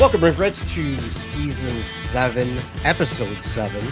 [0.00, 3.86] Welcome, Reds, to season seven, episode seven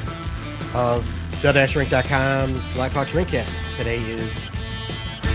[0.74, 1.06] of
[1.42, 3.76] the-rink.com's Blackhawks Rinkcast.
[3.76, 4.34] Today is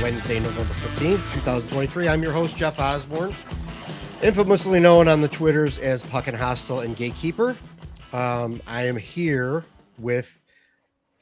[0.02, 2.08] Wednesday, November 15th, 2023.
[2.10, 3.36] I'm your host, Jeff Osborn,
[4.24, 7.56] infamously known on the Twitters as Puckin Hostile and Gatekeeper.
[8.14, 9.66] Um, I am here
[9.98, 10.40] with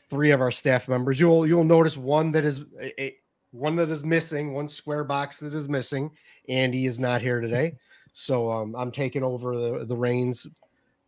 [0.10, 1.20] three of our staff members.
[1.20, 3.16] You'll you'll notice one that is a, a
[3.52, 6.12] one that is missing, one square box that is missing.
[6.50, 7.78] Andy is not here today.
[8.14, 10.48] So um, I'm taking over the, the reins,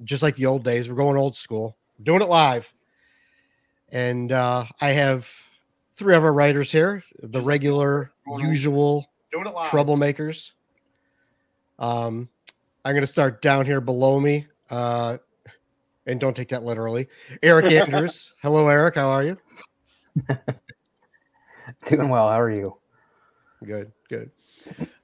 [0.05, 0.87] just like the old days.
[0.87, 2.73] We're going old school, We're doing it live.
[3.89, 5.29] And uh, I have
[5.95, 9.69] three of our writers here, the regular, usual doing it live.
[9.69, 10.51] troublemakers.
[11.77, 12.29] Um,
[12.85, 14.47] I'm going to start down here below me.
[14.69, 15.17] Uh,
[16.05, 17.07] and don't take that literally.
[17.41, 18.33] Eric Andrews.
[18.41, 18.95] Hello, Eric.
[18.95, 19.37] How are you?
[21.87, 22.29] Doing well.
[22.29, 22.77] How are you?
[23.65, 24.31] Good, good.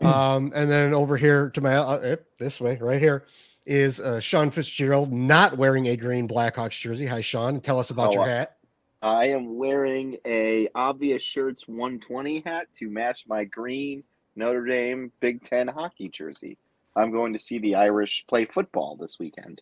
[0.01, 3.25] Um, and then over here to my uh, this way, right here,
[3.65, 7.05] is uh, Sean Fitzgerald not wearing a green Blackhawks jersey.
[7.05, 7.61] Hi, Sean.
[7.61, 8.57] Tell us about Oh, your uh, hat.
[9.01, 14.03] I am wearing a obvious shirts 120 hat to match my green
[14.35, 16.57] Notre Dame Big Ten hockey jersey.
[16.95, 19.61] I'm going to see the Irish play football this weekend.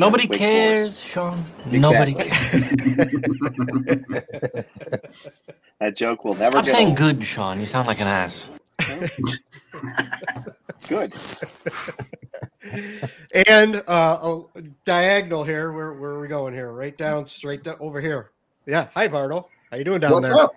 [0.00, 1.44] Nobody Wake cares, Sean.
[1.66, 2.72] Nobody cares.
[5.78, 6.96] That joke will never Stop get saying old.
[6.98, 7.58] good, Sean.
[7.60, 8.50] You sound like an ass.
[10.88, 11.12] Good.
[13.46, 14.50] and uh, oh,
[14.84, 15.72] diagonal here.
[15.72, 16.72] Where, where are we going here?
[16.72, 18.30] Right down, straight down, over here.
[18.66, 18.88] Yeah.
[18.94, 19.48] Hi, Bardo.
[19.70, 20.36] How you doing down What's there?
[20.36, 20.52] up?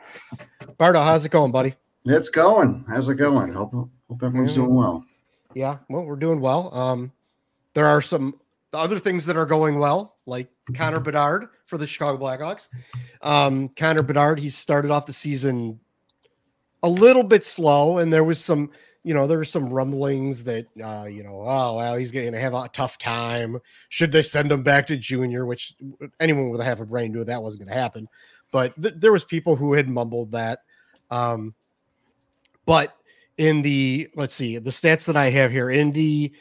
[0.78, 1.74] Bardo, how's it going, buddy?
[2.06, 2.84] It's going.
[2.90, 3.54] How's it going?
[3.54, 4.64] Hope hope everyone's Yeah.
[4.64, 5.06] doing well.
[5.54, 6.74] Yeah, well, we're doing well.
[6.74, 7.12] Um,
[7.74, 8.34] there are some
[8.74, 12.68] other things that are going well, like Connor Bedard for the Chicago Blackhawks.
[13.22, 15.80] Um, Connor Bedard, he started off the season
[16.82, 18.72] a little bit slow, and there was some,
[19.04, 22.40] you know, there were some rumblings that, uh, you know, oh well, he's going to
[22.40, 23.60] have a tough time.
[23.90, 25.46] Should they send him back to junior?
[25.46, 25.76] Which
[26.20, 28.08] anyone with a half a brain knew that wasn't going to happen.
[28.52, 30.60] But th- there was people who had mumbled that.
[31.10, 31.54] Um,
[32.66, 32.96] but
[33.38, 36.32] in the let's see the stats that I have here in the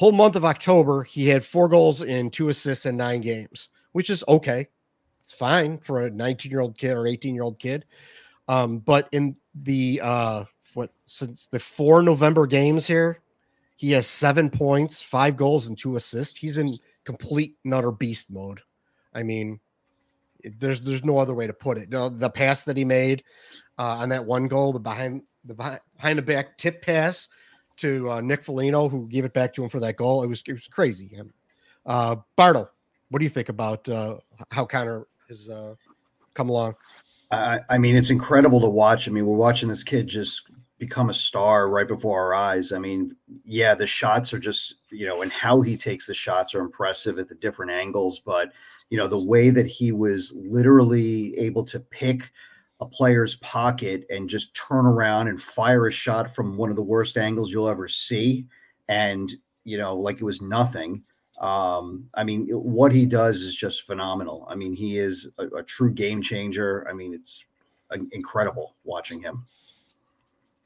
[0.00, 4.08] whole month of October, he had four goals and two assists in nine games, which
[4.08, 4.66] is okay.
[5.22, 7.84] It's fine for a 19 year old kid or 18 year old kid.
[8.48, 13.20] Um, but in the uh, what since the four November games here,
[13.76, 16.38] he has seven points, five goals, and two assists.
[16.38, 16.74] He's in
[17.04, 18.60] complete and utter beast mode.
[19.12, 19.60] I mean,
[20.42, 21.90] there's there's no other way to put it.
[21.90, 23.22] The pass that he made
[23.78, 27.28] uh, on that one goal, the behind the behind, behind the back tip pass
[27.80, 30.22] to uh, Nick Foligno, who gave it back to him for that goal.
[30.22, 31.16] It was it was crazy.
[31.86, 32.70] Uh, Bartle,
[33.08, 34.16] what do you think about uh,
[34.50, 35.74] how Connor has uh,
[36.34, 36.74] come along?
[37.30, 39.08] I, I mean, it's incredible to watch.
[39.08, 42.72] I mean, we're watching this kid just become a star right before our eyes.
[42.72, 43.14] I mean,
[43.44, 47.18] yeah, the shots are just, you know, and how he takes the shots are impressive
[47.18, 48.50] at the different angles, but
[48.88, 52.32] you know, the way that he was literally able to pick
[52.80, 56.82] a player's pocket and just turn around and fire a shot from one of the
[56.82, 58.46] worst angles you'll ever see
[58.88, 61.02] and you know like it was nothing
[61.40, 65.62] um i mean what he does is just phenomenal i mean he is a, a
[65.62, 67.44] true game changer i mean it's
[67.92, 69.46] uh, incredible watching him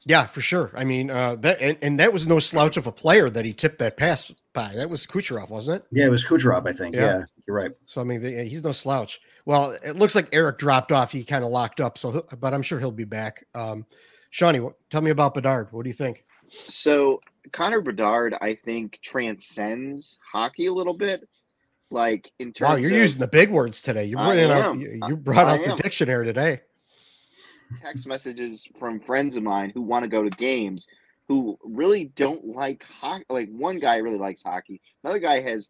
[0.07, 0.71] Yeah, for sure.
[0.75, 3.53] I mean, uh, that and, and that was no slouch of a player that he
[3.53, 4.71] tipped that pass by.
[4.75, 5.87] That was Kucherov, wasn't it?
[5.91, 7.01] yeah it was kucherov i think Yeah.
[7.01, 9.19] yeah, you're right So I mean, the, he's no slouch.
[9.45, 11.11] Well, it looks like Eric dropped off.
[11.11, 11.97] He kind of locked up.
[11.97, 13.45] So, but I'm sure he'll be back.
[13.53, 13.85] Um,
[14.31, 15.67] Shawnee, what, tell me about Bedard.
[15.71, 16.25] What do you think?
[16.49, 21.27] So Connor Bedard, I think, transcends hockey a little bit.
[21.91, 24.05] Like in terms Wow, you're of using the big words today.
[24.05, 26.61] You out, you, you brought I out the dictionary today.
[27.81, 30.87] text messages from friends of mine who want to go to games
[31.27, 33.25] who really don't like hockey.
[33.29, 34.81] Like one guy really likes hockey.
[35.03, 35.69] Another guy has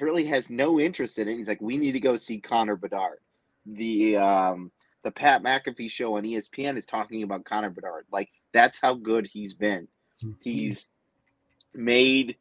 [0.00, 1.36] really has no interest in it.
[1.36, 3.18] He's like, we need to go see Connor Bedard.
[3.66, 4.70] The um
[5.02, 8.06] the Pat McAfee show on ESPN is talking about Connor Bedard.
[8.10, 9.88] Like that's how good he's been.
[10.40, 10.86] He's
[11.74, 12.36] made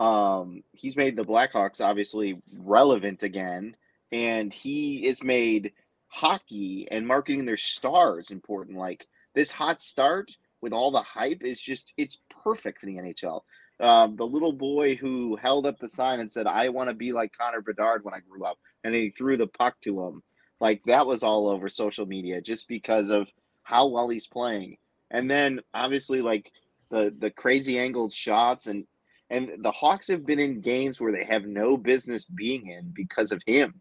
[0.00, 3.76] um he's made the Blackhawks obviously relevant again,
[4.10, 5.72] and he is made
[6.08, 8.78] hockey and marketing their stars important.
[8.78, 10.30] Like this hot start
[10.60, 13.42] with all the hype is just it's perfect for the NHL.
[13.82, 17.12] Um, the little boy who held up the sign and said, "I want to be
[17.12, 20.22] like Connor Bedard when I grew up," and he threw the puck to him.
[20.60, 23.28] Like that was all over social media just because of
[23.64, 24.78] how well he's playing.
[25.10, 26.52] And then obviously like
[26.90, 28.86] the the crazy angled shots and
[29.30, 33.32] And the Hawks have been in games where they have no business being in because
[33.32, 33.80] of him.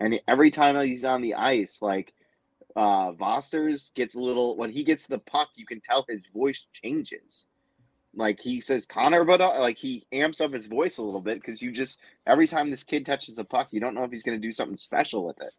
[0.00, 2.14] And every time he's on the ice, like
[2.76, 6.66] uh Vosters gets a little when he gets the puck, you can tell his voice
[6.72, 7.46] changes.
[8.14, 11.40] Like he says Connor, but uh, like he amps up his voice a little bit
[11.40, 14.22] because you just every time this kid touches a puck, you don't know if he's
[14.22, 15.52] going to do something special with it.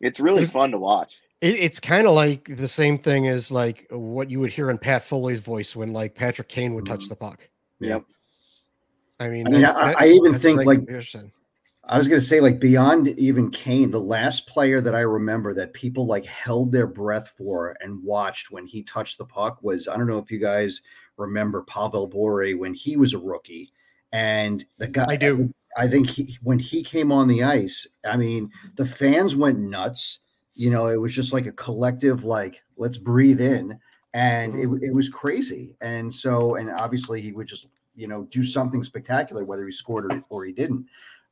[0.00, 1.20] It's really There's- fun to watch.
[1.42, 4.78] It, it's kind of like the same thing as like what you would hear in
[4.78, 7.08] Pat Foley's voice when like Patrick Kane would touch Mhm.
[7.10, 7.48] the puck.
[7.80, 7.88] Yeah.
[7.88, 8.04] Yep.
[9.20, 11.02] I mean, I mean, that- I- that- I even think, like- you're.
[11.84, 15.52] I was going to say, like, beyond even Kane, the last player that I remember
[15.54, 19.88] that people like held their breath for and watched when he touched the puck was
[19.88, 20.82] I don't know if you guys
[21.20, 23.72] remember Pavel Bure when he was a rookie.
[24.12, 25.52] And the guy, I do.
[25.76, 30.18] I think he, when he came on the ice, I mean, the fans went nuts.
[30.54, 33.78] You know, it was just like a collective, like, let's breathe in.
[34.12, 35.76] And it, it was crazy.
[35.80, 40.12] And so, and obviously he would just, you know, do something spectacular, whether he scored
[40.12, 40.86] or, or he didn't.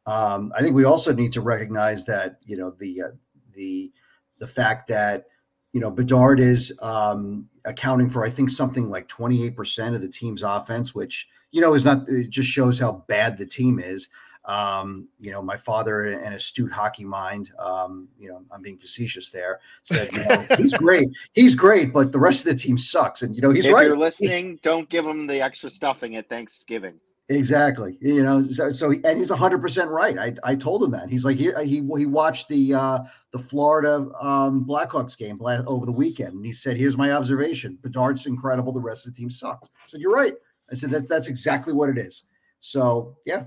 [0.06, 3.08] Um, I think we also need to recognize that, you know, the, uh,
[3.54, 3.92] the,
[4.38, 5.24] the fact that,
[5.72, 10.42] you know, Bedard is um, accounting for, I think, something like 28% of the team's
[10.42, 14.08] offense, which, you know, is not, it just shows how bad the team is.
[14.44, 19.28] Um, you know, my father, an astute hockey mind, um, you know, I'm being facetious
[19.28, 21.08] there, said, you know, he's great.
[21.34, 23.20] He's great, but the rest of the team sucks.
[23.20, 23.86] And, you know, he's if right.
[23.86, 26.98] you're listening, don't give him the extra stuffing at Thanksgiving.
[27.30, 27.98] Exactly.
[28.00, 30.16] You know, so, so he, and he's hundred percent right.
[30.18, 32.98] I, I told him that he's like he he, he watched the uh,
[33.32, 38.24] the Florida um, Blackhawks game over the weekend, and he said, "Here's my observation: Bedard's
[38.26, 38.72] incredible.
[38.72, 40.34] The rest of the team sucks." I said, "You're right."
[40.70, 42.24] I said, "That's that's exactly what it is."
[42.60, 43.44] So yeah,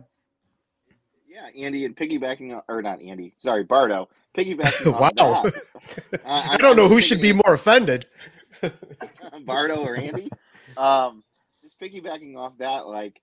[1.27, 5.41] Yeah, Andy, and piggybacking on, or not Andy, sorry, Bardo, piggybacking on Wow.
[5.41, 5.55] that.
[6.13, 6.19] uh,
[6.51, 8.05] I don't know who should be thinking- more offended.
[9.45, 10.29] Bardo or Andy.
[10.77, 11.23] Um,
[11.63, 13.21] just piggybacking off that, like me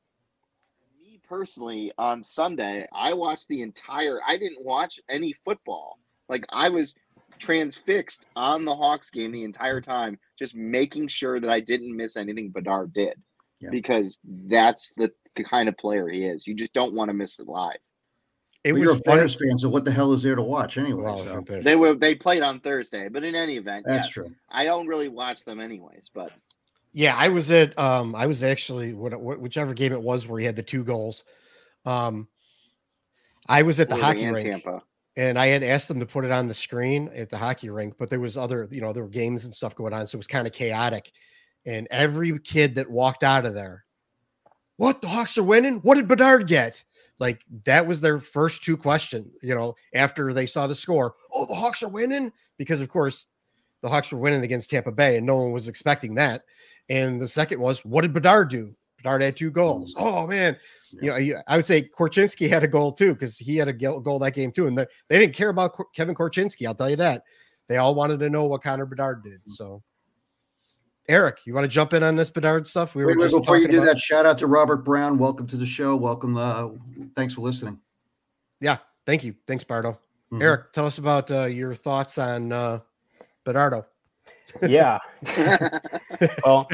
[1.28, 4.20] personally, on Sunday, I watched the entire.
[4.26, 5.98] I didn't watch any football.
[6.28, 6.94] Like I was
[7.38, 12.16] transfixed on the Hawks game the entire time, just making sure that I didn't miss
[12.16, 13.14] anything Bedard did,
[13.60, 13.70] Yeah.
[13.70, 16.46] because that's the, the kind of player he is.
[16.46, 17.76] You just don't want to miss it live.
[18.64, 19.16] It well, was you're a fun.
[19.19, 21.04] Bears fan, so what the hell is there to watch anyway?
[21.04, 24.34] Well, so They were they played on Thursday, but in any event, that's yes, true.
[24.50, 26.10] I don't really watch them anyways.
[26.12, 26.32] But
[26.93, 30.56] Yeah, I was at um I was actually whichever game it was where he had
[30.56, 31.25] the two goals.
[31.85, 32.29] Um
[33.49, 34.82] I was at the hockey rink Tampa.
[35.17, 37.94] and I had asked them to put it on the screen at the hockey rink,
[37.99, 40.20] but there was other, you know, there were games and stuff going on, so it
[40.20, 41.11] was kind of chaotic.
[41.67, 43.84] And every kid that walked out of there,
[44.76, 45.76] what the Hawks are winning?
[45.79, 46.84] What did Bedard get?
[47.19, 51.14] Like that was their first two questions, you know, after they saw the score.
[51.32, 53.26] Oh, the Hawks are winning because of course
[53.82, 56.43] the Hawks were winning against Tampa Bay and no one was expecting that.
[56.88, 58.75] And the second was, what did Bedard do?
[58.99, 59.94] Bedard had two goals.
[59.96, 60.56] Oh man,
[60.90, 64.19] you know, I would say Korchinski had a goal too because he had a goal
[64.19, 66.67] that game too, and they they didn't care about Kevin Korchinski.
[66.67, 67.23] I'll tell you that.
[67.69, 69.40] They all wanted to know what Connor Bedard did.
[69.44, 69.82] So,
[71.08, 72.94] Eric, you want to jump in on this Bedard stuff?
[72.94, 75.17] We were wait, just before you do that, shout out to Robert Brown.
[75.17, 75.94] Welcome to the show.
[75.94, 76.37] Welcome.
[76.37, 76.70] Uh,
[77.14, 77.79] thanks for listening.
[78.61, 79.37] Yeah, thank you.
[79.46, 79.99] Thanks, Bardo.
[80.32, 80.43] Mhm.
[80.43, 82.81] Eric, tell us about uh, your thoughts on uh,
[83.46, 83.84] Bedardo.
[84.66, 84.98] Yeah.
[86.44, 86.68] well,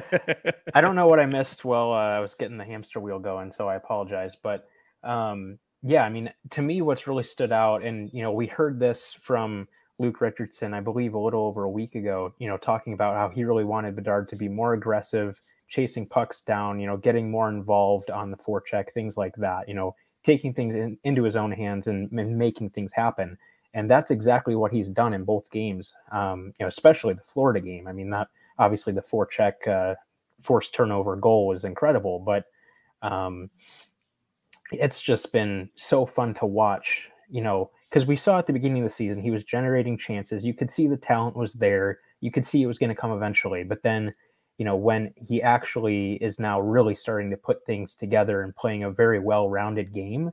[0.75, 3.53] I don't know what I missed while uh, I was getting the hamster wheel going,
[3.53, 4.35] so I apologize.
[4.43, 4.67] But
[5.03, 8.79] um, yeah, I mean, to me, what's really stood out, and you know, we heard
[8.79, 12.35] this from Luke Richardson, I believe, a little over a week ago.
[12.39, 16.41] You know, talking about how he really wanted Bedard to be more aggressive, chasing pucks
[16.41, 16.81] down.
[16.81, 19.69] You know, getting more involved on the forecheck, things like that.
[19.69, 23.37] You know, taking things in, into his own hands and, and making things happen.
[23.75, 25.93] And that's exactly what he's done in both games.
[26.13, 27.89] Um, you know, especially the Florida game.
[27.89, 28.29] I mean, that
[28.59, 29.97] obviously the forecheck uh,
[30.43, 32.45] forced turnover goal was incredible, but
[33.03, 33.51] um,
[34.71, 37.09] it's just been so fun to watch.
[37.29, 40.47] You know, because we saw at the beginning of the season he was generating chances.
[40.47, 41.99] You could see the talent was there.
[42.21, 44.15] You could see it was going to come eventually, but then.
[44.57, 48.85] You know, when he actually is now really starting to put things together and playing
[48.85, 50.31] a very well rounded game,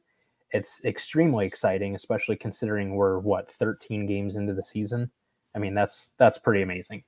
[0.51, 5.09] it's extremely exciting, especially considering we're what 13 games into the season.
[5.55, 7.03] I mean, that's that's pretty amazing.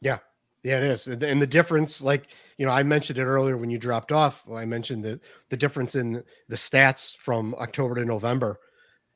[0.00, 0.18] Yeah,
[0.62, 1.06] yeah, it is.
[1.08, 2.28] And the difference, like,
[2.58, 4.44] you know, I mentioned it earlier when you dropped off.
[4.52, 8.58] I mentioned the the difference in the stats from October to November.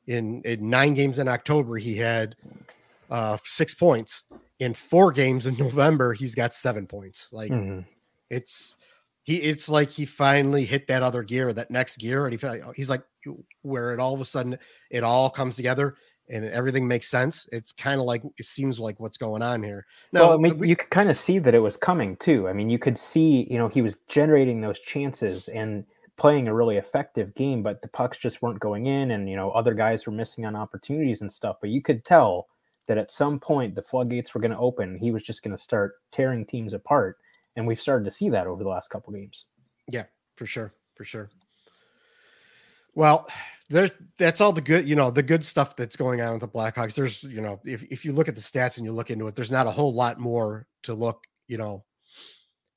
[0.07, 2.35] In, in nine games in October, he had
[3.09, 4.23] uh six points.
[4.59, 7.29] In four games in November, he's got seven points.
[7.31, 7.85] Like Mhm.
[8.29, 8.75] it's
[9.23, 12.59] he it's like he finally hit that other gear, that next gear, and he felt
[12.59, 13.03] like, he's like
[13.61, 14.57] where it all of a sudden
[14.91, 15.95] it all comes together
[16.29, 17.49] and everything makes sense.
[17.51, 19.85] It's kind of like it seems like what's going on here.
[20.11, 22.47] Now well, I mean, we- you could kind of see that it was coming too.
[22.47, 25.85] I mean, you could see, you know, he was generating those chances, and
[26.17, 29.49] playing a really effective game, but the pucks just weren't going in, and you know
[29.51, 31.55] other guys were missing on opportunities and stuff.
[31.61, 32.47] But you could tell
[32.87, 34.97] that at some point the floodgates were going to open.
[34.97, 37.17] He was just going to start tearing teams apart,
[37.55, 39.45] and we've started to see that over the last couple games.
[39.87, 40.03] Yeah,
[40.35, 41.31] for sure, for sure.
[42.95, 43.27] Well,
[43.69, 46.47] there's that's all the good, you know, the good stuff that's going on with the
[46.47, 46.95] Blackhawks.
[46.95, 49.35] There's, you know, if if you look at the stats and you look into it,
[49.35, 51.83] there's not a whole lot more to look, you know,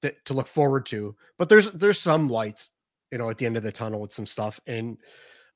[0.03, 1.17] that to look forward to.
[1.39, 2.71] But there's there's some lights,
[3.11, 4.61] you know, at the end of the tunnel with some stuff.
[4.67, 4.99] And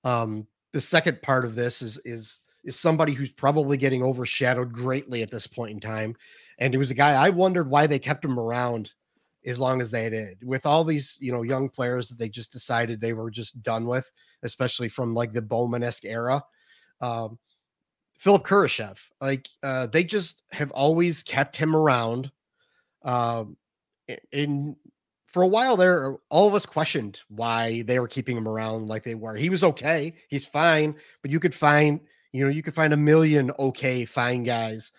[0.05, 5.23] um the second part of this is is is somebody who's probably getting overshadowed greatly
[5.23, 6.17] at this point in time.
[6.59, 8.95] And it was a guy I wondered why they kept him around
[9.47, 12.53] as long as they did with all these, you know, young players that they just
[12.53, 14.11] decided they were just done with,
[14.43, 16.43] especially from like the Bowman-esque era.
[17.01, 17.39] Um,
[18.19, 22.31] Philipp Kurashev, like uh, they just have always kept him around.
[23.03, 23.57] Um,
[24.33, 24.77] in
[25.27, 29.03] for a while there, all of us questioned why they were keeping him around like
[29.03, 29.35] they were.
[29.35, 32.01] He was okay, he's fine, but you could find
[32.33, 34.93] you know, you could find a million okay, fine guys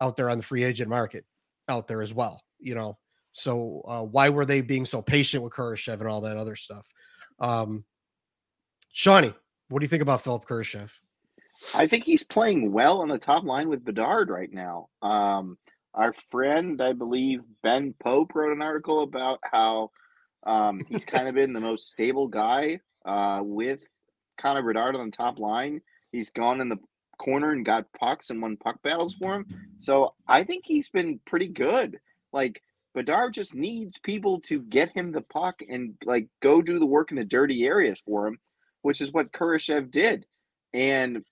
[0.00, 1.24] out there on the free agent market
[1.68, 2.98] out there as well, you know.
[3.32, 6.86] So uh, why were they being so patient with Kurashev and all that other stuff?
[7.40, 7.84] Um,
[8.96, 9.34] Shawnee,
[9.68, 10.88] what do you think about Philipp Kurashev?
[11.74, 14.88] I think he's playing well on the top line with Bedard right now.
[15.02, 15.58] Um,
[15.94, 19.90] our friend, I believe Ben Pope, wrote an article about how
[20.46, 23.80] um, he's kind of been the most stable guy uh, with
[24.38, 25.80] Connor Bedard on the top line.
[26.12, 26.78] He's gone in the
[27.18, 29.46] corner and got pucks and won puck battles for him.
[29.78, 31.98] So I think he's been pretty good.
[32.32, 32.62] Like
[32.94, 37.10] Bedard just needs people to get him the puck and like go do the work
[37.10, 38.38] in the dirty areas for him,
[38.84, 40.26] which is what Kurashev did.
[40.74, 41.24] And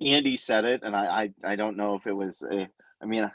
[0.00, 2.68] Andy said it, and I I, I don't know if it was a,
[3.02, 3.30] I mean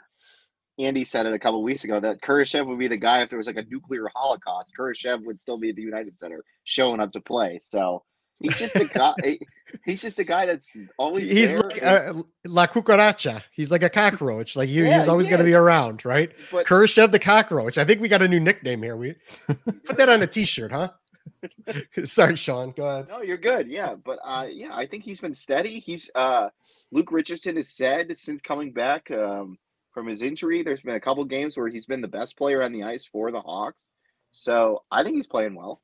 [0.78, 3.36] Andy said it a couple weeks ago that Kurashev would be the guy if there
[3.36, 4.74] was like a nuclear holocaust.
[4.78, 7.58] Kurashev would still be at the United Center showing up to play.
[7.60, 8.02] So
[8.40, 9.38] He's just a guy.
[9.84, 11.30] he's just a guy that's always.
[11.30, 13.42] He's like a, la cucaracha.
[13.52, 14.56] He's like a cockroach.
[14.56, 15.32] Like you, yeah, he's always yeah.
[15.32, 16.32] going to be around, right?
[16.50, 17.76] But Kurashev the cockroach.
[17.76, 18.96] I think we got a new nickname here.
[18.96, 19.14] We
[19.84, 20.90] put that on a T-shirt, huh?
[22.04, 22.72] Sorry, Sean.
[22.72, 23.08] Go ahead.
[23.08, 23.68] No, you're good.
[23.68, 25.80] Yeah, but uh, yeah, I think he's been steady.
[25.80, 26.48] He's uh,
[26.90, 29.58] Luke Richardson has said since coming back um,
[29.92, 32.72] from his injury, there's been a couple games where he's been the best player on
[32.72, 33.90] the ice for the Hawks.
[34.32, 35.80] So I think he's playing well.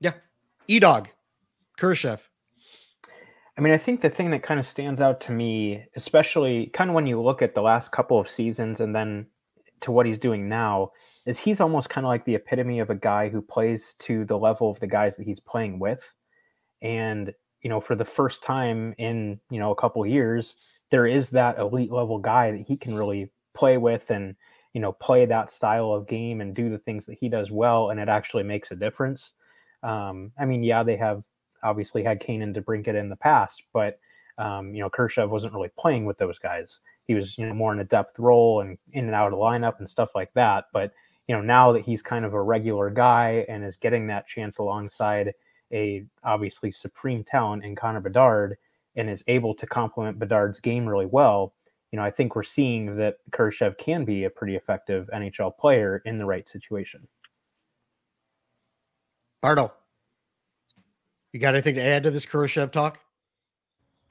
[0.00, 0.14] Yeah,
[0.68, 1.08] E Dog.
[1.78, 2.26] Kurashev.
[3.56, 6.90] I mean, I think the thing that kind of stands out to me, especially kind
[6.90, 9.26] of when you look at the last couple of seasons and then
[9.82, 10.90] to what he's doing now,
[11.26, 14.38] is he's almost kind of like the epitome of a guy who plays to the
[14.38, 16.12] level of the guys that he's playing with.
[16.82, 20.54] And, you know, for the first time in, you know, a couple years,
[20.90, 24.36] there is that elite level guy that he can really play with and,
[24.74, 27.90] you know, play that style of game and do the things that he does well.
[27.90, 29.32] And it actually makes a difference.
[29.82, 31.24] Um, I mean, yeah, they have
[31.62, 33.98] obviously had Kane and DeBrincat in the past, but
[34.36, 36.80] um, you know, Kurashev wasn't really playing with those guys.
[37.06, 39.36] He was, you know, more in a depth role and in and out of the
[39.36, 40.64] lineup and stuff like that.
[40.72, 40.92] But
[41.28, 44.58] you know, now that he's kind of a regular guy and is getting that chance
[44.58, 45.32] alongside
[45.72, 48.56] a obviously supreme talent in Connor Bedard
[48.96, 51.54] and is able to complement Bedard's game really well,
[51.90, 56.02] you know, I think we're seeing that Kurashev can be a pretty effective NHL player
[56.04, 57.06] in the right situation.
[59.40, 59.72] Bardo.
[61.32, 63.00] You got anything to add to this Kurashev talk?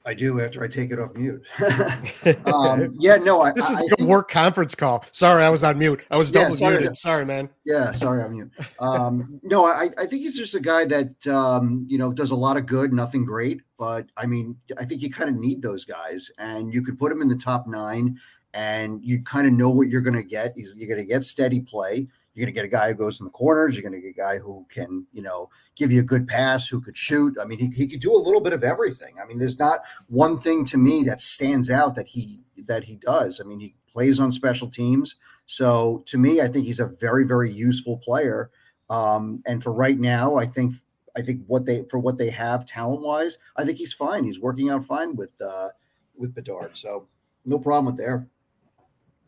[0.06, 1.42] I do after I take it off mute.
[2.46, 5.04] um, yeah, no, I, this is I, a work conference call.
[5.12, 6.00] Sorry, I was on mute.
[6.10, 6.96] I was double yeah, muted.
[6.96, 7.48] Sorry, man.
[7.64, 8.50] Yeah, sorry, I'm mute.
[8.78, 12.36] Um, no, I, I think he's just a guy that um, you know does a
[12.36, 13.62] lot of good, nothing great.
[13.78, 17.10] But I mean, I think you kind of need those guys, and you could put
[17.10, 18.18] him in the top nine,
[18.52, 20.52] and you kind of know what you're going to get.
[20.54, 22.08] He's, you're going to get steady play.
[22.34, 23.76] You're going to get a guy who goes in the corners.
[23.76, 26.68] You're going to get a guy who can, you know, give you a good pass,
[26.68, 27.36] who could shoot.
[27.40, 29.14] I mean, he, he could do a little bit of everything.
[29.22, 32.96] I mean, there's not one thing to me that stands out that he that he
[32.96, 33.40] does.
[33.40, 35.16] I mean, he plays on special teams.
[35.46, 38.50] So to me, I think he's a very very useful player.
[38.90, 40.74] Um, and for right now, I think
[41.16, 44.24] I think what they for what they have talent wise, I think he's fine.
[44.24, 45.68] He's working out fine with uh,
[46.16, 46.76] with Bedard.
[46.76, 47.08] So
[47.44, 48.28] no problem with there.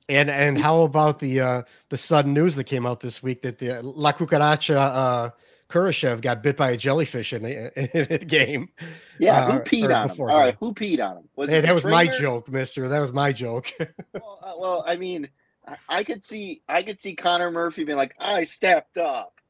[0.09, 3.59] And and how about the uh, the sudden news that came out this week that
[3.59, 5.31] the La Cucaracha uh,
[5.69, 8.69] Kurashev got bit by a jellyfish in the, in game?
[9.19, 10.21] Yeah, who uh, peed on him?
[10.21, 11.29] All right, who peed on him?
[11.35, 12.89] Was hey, that was my joke, Mister.
[12.89, 13.73] That was my joke.
[13.81, 15.29] well, uh, well, I mean,
[15.89, 19.41] I could see I could see Connor Murphy being like, "I stepped up,"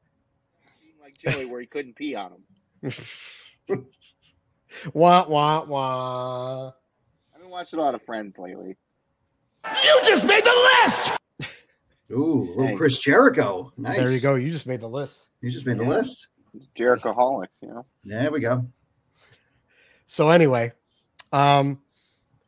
[0.99, 2.33] like Joey, where he couldn't pee on
[2.81, 2.91] him.
[4.93, 6.67] wah wah wah.
[7.35, 8.75] I've been watching a lot of Friends lately.
[9.65, 11.17] You just made the list.
[12.11, 13.71] Ooh, little Chris Jericho.
[13.77, 13.97] Nice.
[13.97, 14.35] There you go.
[14.35, 15.21] You just made the list.
[15.41, 15.83] You just made yeah.
[15.83, 16.27] the list.
[16.73, 17.85] Jericho Holics, you know.
[18.03, 18.65] There we go.
[20.07, 20.71] So anyway,
[21.33, 21.79] um,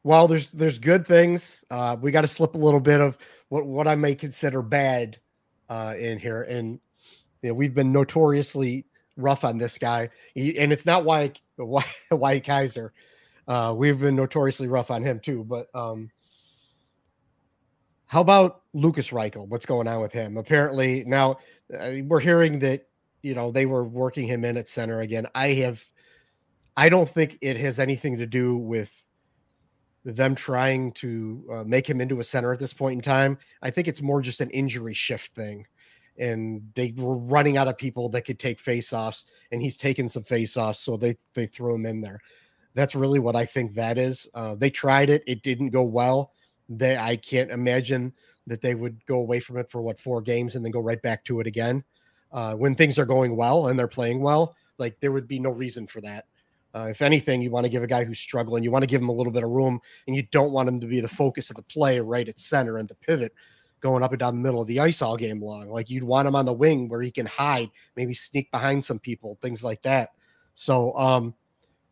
[0.04, 3.18] while there's there's good things, uh, we got to slip a little bit of
[3.50, 5.18] what what I may consider bad
[5.68, 6.80] uh, in here, and
[7.42, 8.86] you know we've been notoriously
[9.18, 12.94] rough on this guy, he, and it's not why why why Kaiser.
[13.48, 16.10] Uh, we've been notoriously rough on him too, but um,
[18.10, 19.48] how about Lukas Reichel?
[19.48, 20.36] What's going on with him?
[20.36, 21.38] Apparently now
[21.72, 22.88] uh, we're hearing that
[23.22, 25.28] you know they were working him in at center again.
[25.36, 25.84] I have,
[26.76, 28.92] I don't think it has anything to do with
[30.04, 33.38] them trying to uh, make him into a center at this point in time.
[33.62, 35.68] I think it's more just an injury shift thing.
[36.18, 40.24] And they were running out of people that could take face-offs, and he's taken some
[40.24, 42.20] face-offs, so they they threw him in there.
[42.74, 44.28] That's really what I think that is.
[44.34, 46.34] Uh, they tried it; it didn't go well.
[46.70, 48.14] They I can't imagine
[48.48, 51.02] that they would go away from it for what four games and then go right
[51.02, 51.84] back to it again.
[52.32, 55.50] Uh, when things are going well and they're playing well, like there would be no
[55.50, 56.26] reason for that.
[56.76, 59.02] Uh, if anything, you want to give a guy who's struggling, you want to give
[59.02, 61.50] him a little bit of room, and you don't want him to be the focus
[61.50, 63.34] of the play right at center and the pivot
[63.82, 65.70] going up and down the middle of the ice all game long.
[65.70, 69.00] Like you'd want him on the wing where he can hide, maybe sneak behind some
[69.00, 70.10] people, things like that.
[70.54, 71.34] So, um,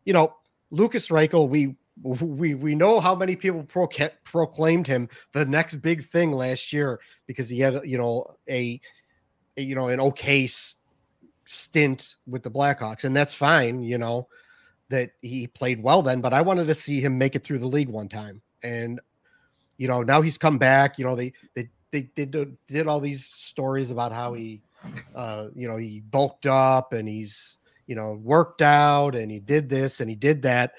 [0.04, 0.34] you know,
[0.70, 3.88] Lukas Reichel, we we we know how many people pro-
[4.24, 8.80] proclaimed him the next big thing last year because he had you know a,
[9.56, 10.48] a you know an okay
[11.44, 13.82] stint with the Blackhawks, and that's fine.
[13.82, 14.28] You know
[14.90, 17.66] that he played well then, but I wanted to see him make it through the
[17.66, 18.40] league one time.
[18.62, 19.00] And
[19.76, 20.98] you know, now he's come back.
[20.98, 24.62] You know, they they they did did all these stories about how he
[25.14, 29.70] uh you know, he bulked up and he's you know, worked out and he did
[29.70, 30.74] this and he did that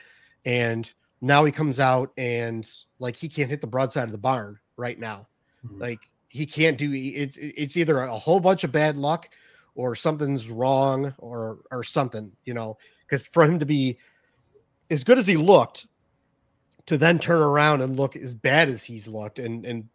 [0.45, 4.57] and now he comes out and like he can't hit the broadside of the barn
[4.77, 5.27] right now.
[5.65, 5.79] Mm-hmm.
[5.79, 5.99] Like
[6.29, 9.29] he can't do it's it's either a whole bunch of bad luck
[9.75, 13.97] or something's wrong or or something, you know, because for him to be
[14.89, 15.88] as good as he looked
[16.86, 19.88] to then turn around and look as bad as he's looked and and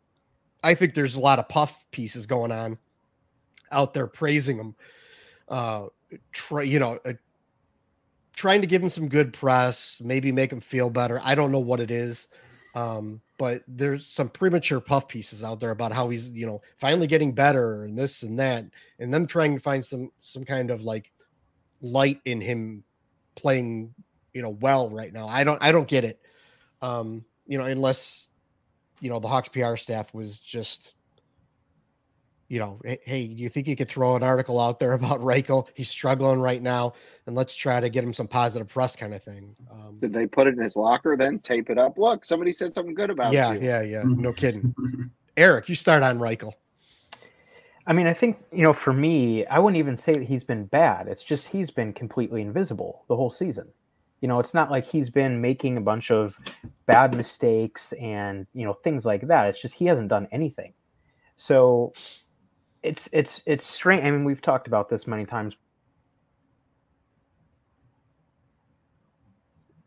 [0.63, 2.79] I think there's a lot of puff pieces going on
[3.73, 4.75] out there praising him
[5.49, 5.87] uh
[6.33, 7.13] try you know uh,
[8.35, 11.61] trying to give him some good press maybe make him feel better I don't know
[11.61, 12.29] what it is
[12.75, 17.07] um but there's some premature puff pieces out there about how he's you know finally
[17.07, 18.65] getting better and this and that
[18.99, 21.11] and them trying to find some some kind of like
[21.85, 22.83] light in him
[23.35, 23.95] playing,
[24.33, 25.27] you know, well right now.
[25.29, 26.21] I don't I don't get it.
[26.83, 28.29] Um, you know, unless
[29.01, 30.95] you know the Hawks PR staff was just
[32.49, 35.69] you know, hey, do you think you could throw an article out there about Reichel?
[35.75, 36.95] He's struggling right now,
[37.27, 39.55] and let's try to get him some positive press, kind of thing.
[39.71, 41.99] Um, Did they put it in his locker, then tape it up?
[41.99, 43.61] Look, somebody said something good about yeah, you.
[43.61, 44.03] Yeah, yeah, yeah.
[44.05, 44.75] No kidding.
[45.37, 46.53] Eric, you start on Reichel.
[47.87, 50.65] I mean, I think, you know, for me, I wouldn't even say that he's been
[50.65, 51.07] bad.
[51.07, 53.69] It's just he's been completely invisible the whole season.
[54.21, 56.39] You know, it's not like he's been making a bunch of
[56.87, 59.49] bad mistakes and, you know, things like that.
[59.49, 60.73] It's just he hasn't done anything.
[61.37, 61.93] So
[62.85, 64.05] it's it's it's strange.
[64.05, 65.55] I mean, we've talked about this many times.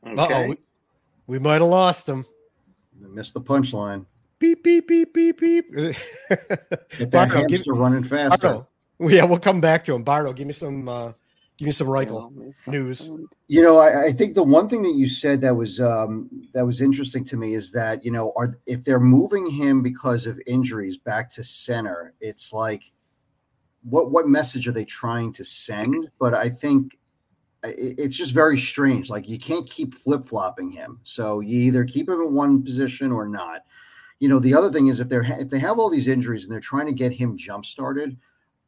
[0.06, 0.16] Okay.
[0.16, 0.58] Uh-oh, we,
[1.28, 2.26] we might have lost him.
[3.00, 4.06] missed the punchline
[4.40, 5.72] beep beep beep beep beep.
[5.74, 5.96] Get
[6.30, 8.38] that Bardo, hamster give, running faster.
[8.48, 8.68] Bardo.
[9.00, 10.04] Yeah, we'll come back to him.
[10.04, 11.14] Bardo, give me some uh
[11.58, 12.32] give me some Reichel
[12.68, 13.10] news.
[13.48, 16.66] You know, I, I, think the one thing that you said that was um that
[16.66, 20.40] was interesting to me is that, you know, are if they're moving him because of
[20.48, 22.84] injuries back to center, it's like
[23.84, 26.10] what what message are they trying to send?
[26.20, 26.98] But I think
[27.64, 29.10] it's just very strange.
[29.10, 31.00] Like you can't keep flip flopping him.
[31.04, 33.64] So you either keep him in one position or not
[34.20, 36.52] you know, the other thing is if they're if they have all these injuries and
[36.52, 38.18] they're trying to get him jump started,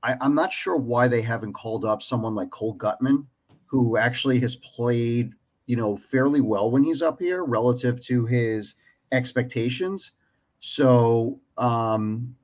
[0.04, 3.26] I, am not sure why they haven't called up someone like Cole Guttman,
[3.66, 5.34] who actually has played,
[5.66, 8.76] you know, fairly well when he's up here relative to his
[9.12, 10.12] expectations.
[10.60, 12.36] So, um,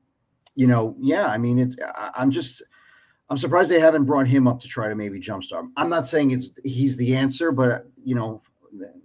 [0.55, 2.61] you know, yeah, I mean, it's I, I'm just
[3.29, 5.61] I'm surprised they haven't brought him up to try to maybe jumpstart.
[5.61, 5.73] Him.
[5.77, 8.41] I'm not saying it's he's the answer, but you know,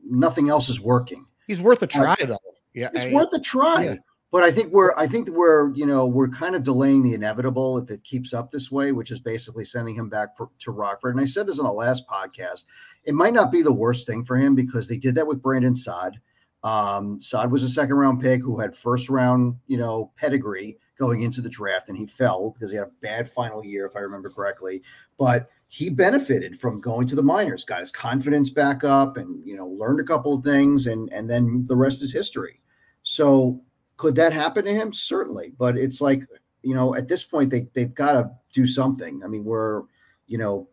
[0.08, 1.24] nothing else is working.
[1.46, 2.38] He's worth a try, uh, though.
[2.74, 3.84] Yeah, it's I, worth a try.
[3.84, 3.94] Yeah.
[4.30, 7.78] But I think we're I think we're you know we're kind of delaying the inevitable
[7.78, 11.14] if it keeps up this way, which is basically sending him back for, to Rockford.
[11.14, 12.64] And I said this on the last podcast.
[13.04, 15.74] It might not be the worst thing for him because they did that with Brandon
[15.74, 16.20] Saad.
[16.62, 21.22] Um, Saad was a second round pick who had first round you know pedigree going
[21.22, 24.00] into the draft, and he fell because he had a bad final year, if I
[24.00, 24.82] remember correctly.
[25.18, 29.56] But he benefited from going to the minors, got his confidence back up, and you
[29.56, 32.60] know learned a couple of things, and and then the rest is history.
[33.02, 33.60] So
[34.00, 34.94] could that happen to him?
[34.94, 36.22] Certainly, but it's like
[36.62, 39.22] you know at this point they they've got to do something.
[39.22, 39.82] I mean we're
[40.26, 40.68] you know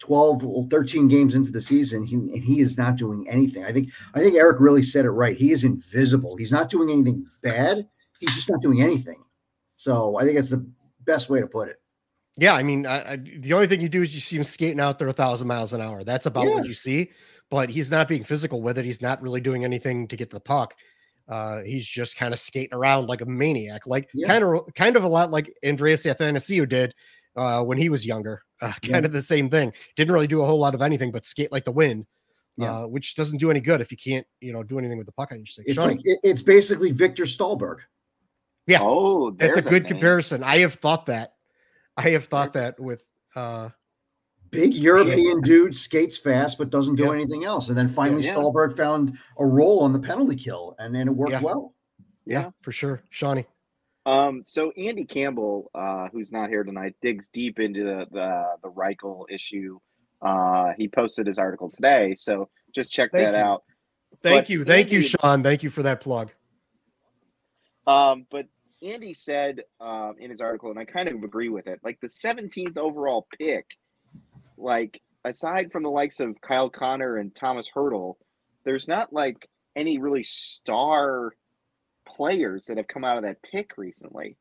[0.00, 3.72] 12 or 13 games into the season he, and he is not doing anything i
[3.72, 7.26] think i think eric really said it right he is invisible he's not doing anything
[7.42, 7.88] bad
[8.20, 9.24] he's just not doing anything
[9.76, 10.62] so i think that's the
[11.06, 11.80] best way to put it
[12.36, 14.80] Yeah, I mean, I, I, the only thing you do is you see him skating
[14.80, 16.04] out there a thousand miles an hour.
[16.04, 17.10] That's about what you see.
[17.48, 18.84] But he's not being physical with it.
[18.84, 20.76] He's not really doing anything to get the puck.
[21.28, 24.28] Uh, he's just kind of skating around like a maniac, like Yeah.
[24.28, 26.94] kind of, kind of a lot like Andreas Athanasiou did
[27.36, 28.42] uh, when he was younger.
[28.62, 28.92] Uh, Yeah.
[28.92, 29.72] kind of the same thing.
[29.96, 32.06] Didn't really do a whole lot of anything but skate like the wind,
[32.56, 32.72] Yeah.
[32.82, 35.12] uh, which doesn't do any good if you can't, you know, do anything with the
[35.14, 35.64] puck on your stick.
[35.66, 37.78] it's Sean, like it- it's basically Viktor Stalberg.
[38.68, 38.78] Yeah.
[38.82, 39.92] Oh, that's a good name.
[39.92, 40.42] comparison.
[40.44, 41.34] I have thought that.
[41.96, 43.02] I have thought There's that with.
[43.34, 43.70] uh
[44.50, 47.12] big European dude skates fast but doesn't do Yeah.
[47.12, 47.68] anything else.
[47.68, 48.34] And then finally Yeah.
[48.34, 51.42] Stalberg found a role on the penalty kill and then it worked Yeah.
[51.42, 51.74] well.
[52.24, 53.02] Yeah, for sure.
[53.10, 53.46] Shawnee.
[54.04, 58.70] Um, so Andy Campbell, uh, who's not here tonight, digs deep into the the, the
[58.70, 59.78] Reichel issue.
[60.22, 63.44] Uh, he posted his article today, so just check Thank that you.
[63.44, 63.64] out.
[64.22, 64.64] Thank But you.
[64.64, 65.42] Thank you, Sean.
[65.42, 66.30] Thank you for that plug.
[67.86, 68.46] Um, but
[68.82, 72.08] Andy said um, in his article, and I kind of agree with it, like the
[72.08, 73.66] 17th overall pick,
[74.56, 78.14] like aside from the likes of Kyle Connor and Tomas Hertl,
[78.64, 81.34] there's not like any really star
[82.08, 84.36] players that have come out of that pick recently.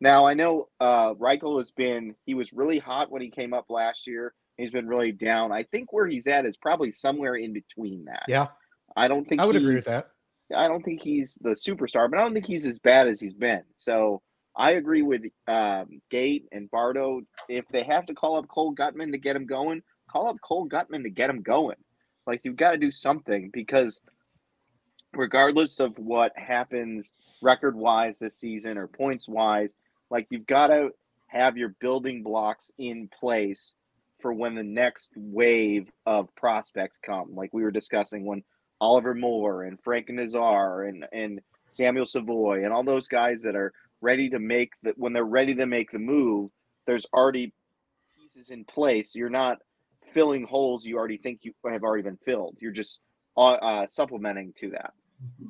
[0.00, 3.66] Now I know uh Reichel has been he was really hot when he came up
[3.70, 4.34] last year.
[4.56, 5.52] He's been really down.
[5.52, 8.24] I think where he's at is probably somewhere in between that.
[8.28, 8.48] Yeah,
[8.96, 10.08] I don't think I would agree with that.
[10.54, 13.34] I don't think he's the superstar, but I don't think he's as bad as he's
[13.34, 13.62] been.
[13.76, 14.22] So
[14.56, 17.22] I agree with um, Gate and Bardo.
[17.48, 20.68] If they have to call up Cole Guttman to get him going, call up Cole
[20.68, 21.76] Guttman to get him going.
[22.26, 24.00] Like you've got to do something because
[25.12, 29.74] regardless of what happens record wise this season or points wise,
[30.10, 30.90] like you've got to
[31.26, 33.74] have your building blocks in place
[34.20, 37.34] for when the next wave of prospects come.
[37.34, 38.42] Like we were discussing when
[38.80, 43.72] Oliver Moore and Frank Nazar and and Samuel Savoie and all those guys that are
[44.06, 46.50] ready to make the when they're ready to make the move,
[46.86, 47.52] there's already
[48.16, 49.16] pieces in place.
[49.16, 49.58] You're not
[50.14, 52.56] filling holes you already think you have already been filled.
[52.60, 53.00] You're just
[53.36, 54.92] uh, uh, supplementing to that.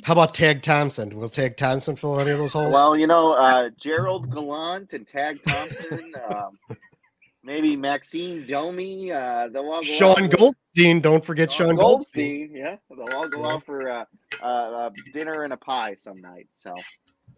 [0.04, 1.10] How about Tage Thompson?
[1.18, 2.72] Will Tage Thompson fill any of those holes?
[2.72, 6.58] Well, you know, uh, Gerard Gallant and Tage Thompson, um,
[7.42, 9.12] maybe Maxine Domi.
[9.12, 11.00] Uh, they'll all go Sean out with- Goldstein.
[11.00, 12.52] Don't forget Sean, Goldstein.
[12.54, 14.04] Yeah, they'll all go out for uh,
[14.40, 16.48] uh, uh, dinner and a pie some night.
[16.54, 16.72] So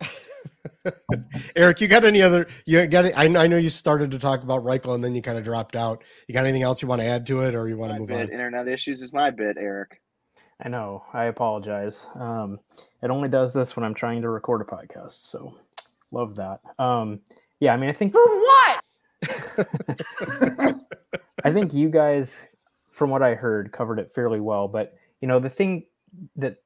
[1.57, 2.47] Eric, you got any other?
[2.67, 3.07] You got?
[3.17, 5.45] I know, I know you started to talk about Reichel and then you kind of
[5.45, 6.03] dropped out.
[6.27, 8.09] You got anything else you want to add to it, or you want to move
[8.09, 8.33] bit, on?
[8.33, 10.01] internet issues is my bit, Eric.
[10.65, 11.05] I know.
[11.13, 11.99] I apologize.
[12.19, 12.59] Um,
[13.03, 15.31] it only does this when I'm trying to record a podcast.
[15.31, 15.55] So
[16.11, 16.61] love that.
[16.83, 17.21] Um,
[17.61, 18.81] yeah, I mean, I think For what?
[21.45, 22.37] I think you guys,
[22.91, 24.67] from what I heard, covered it fairly well.
[24.69, 25.85] But you know, the thing
[26.37, 26.57] that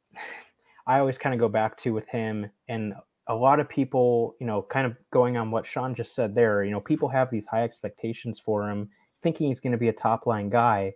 [0.87, 2.95] I always kind of go back to with him, and
[3.29, 6.65] a lot of people, you know, kind of going on what Sean just said there.
[6.65, 8.89] You know, people have these high expectations for him,
[9.23, 10.93] thinking he's going to be a top line guy.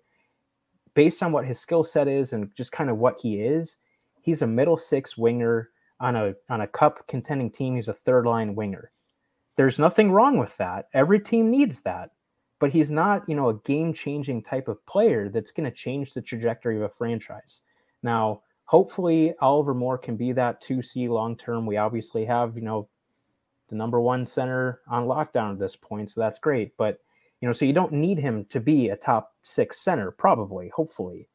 [0.94, 3.76] Based on what his skill set is and just kind of what he is,
[4.22, 7.76] he's a middle six winger on a on a cup contending team.
[7.76, 8.90] He's a third line winger.
[9.56, 10.86] There's nothing wrong with that.
[10.94, 12.10] Every team needs that
[12.58, 16.22] but he's not, you know, a game-changing type of player that's going to change the
[16.22, 17.60] trajectory of a franchise.
[18.02, 21.66] Now, hopefully, Oliver Moore can be that 2C long term.
[21.66, 22.88] We obviously have, you know,
[23.68, 26.76] the number one center on lockdown at this point, so that's great.
[26.76, 27.00] But
[27.40, 31.28] you know, so you don't need him to be a top six center, probably, hopefully.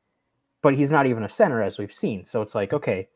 [0.62, 2.26] But he's not even a center, as we've seen.
[2.26, 3.08] So it's like, okay,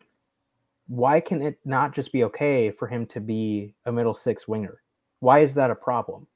[0.88, 4.82] why can it not just be okay for him to be a middle six winger?
[5.20, 6.28] Why is that a problem?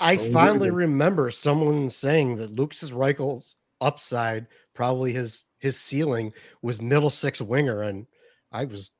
[0.00, 6.32] I finally remember someone saying that Lukas Reichel's upside, probably his his ceiling,
[6.62, 8.06] was middle six winger, and
[8.52, 8.90] I was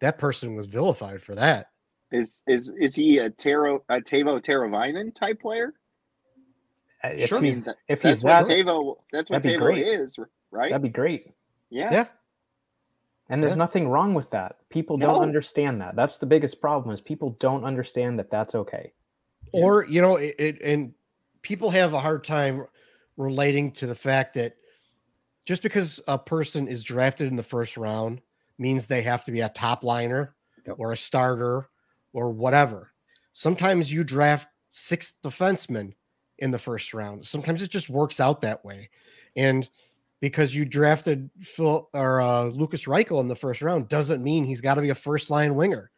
[0.00, 1.66] that person was vilified for that.
[2.12, 5.74] Is is is he a Taro a Teuvo Teravainen type player?
[7.02, 7.40] Uh, If Sure.
[7.40, 8.96] he's, That- if That's he's what that, Tavo.
[9.12, 9.86] That's what Tavo great.
[9.86, 10.18] is,
[10.50, 10.70] right?
[10.70, 11.32] that'd be great.
[11.70, 11.90] yeah.
[11.92, 12.04] Yeah,
[13.28, 13.56] And there's Yeah.
[13.56, 14.56] nothing wrong with that.
[14.70, 15.94] People don't understand that.
[15.96, 18.92] That's the biggest problem is people don't understand that that's okay.
[19.52, 20.94] or you know, it, it and
[21.42, 22.66] people have a hard time
[23.16, 24.56] relating to the fact that
[25.50, 28.20] just because a person is drafted in the first round
[28.56, 30.76] means they have to be a top liner Yep.
[30.78, 31.68] or a starter
[32.12, 32.92] or whatever.
[33.32, 35.94] Sometimes you draft six defensemen
[36.38, 37.26] in the first round.
[37.26, 38.90] Sometimes it just works out that way.
[39.34, 39.68] And
[40.20, 44.60] because you drafted Phil or uh, Lukas Reichel in the first round doesn't mean he's
[44.60, 45.90] got to be a first line winger.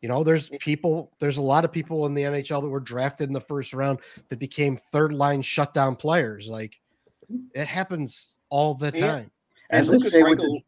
[0.00, 3.28] You know, there's people, there's a lot of people in the NHL that were drafted
[3.28, 6.48] in the first round that became third line shutdown players.
[6.48, 6.80] Like
[7.54, 9.06] it happens all the Yeah.
[9.06, 9.30] time.
[9.70, 10.62] As And I say with the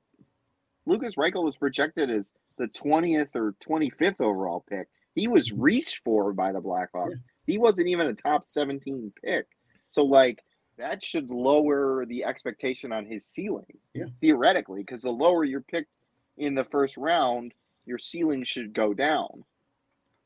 [0.87, 4.89] Lukas Reichel was projected as the 20th or 25th overall pick.
[5.15, 5.63] He was mm-hmm.
[5.63, 7.21] reached for by the Blackhawks.
[7.47, 9.47] He wasn't even a top 17 pick.
[9.89, 10.43] So, like,
[10.79, 14.07] that should lower the expectation on his ceiling, Yeah.
[14.21, 15.91] theoretically, because the lower you're picked
[16.37, 17.55] in the first round,
[17.87, 19.45] your ceiling should go down.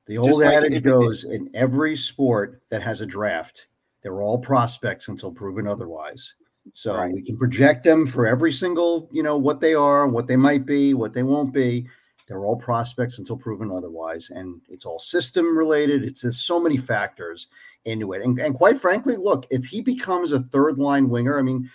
[0.07, 3.67] The Just old like adage if it- goes in every sport that has a draft,
[4.03, 6.35] they're all prospects until proven otherwise.
[6.73, 7.13] So Right.
[7.13, 10.67] we can project them for every single, you know, what they are, what they might
[10.67, 11.87] be, what they won't be.
[12.29, 14.31] They're all prospects until proven otherwise.
[14.31, 16.05] And it's all system related.
[16.05, 17.49] It's there's so many factors
[17.87, 18.23] into it.
[18.23, 21.69] And, and quite frankly, look, if he becomes a third line winger, I mean,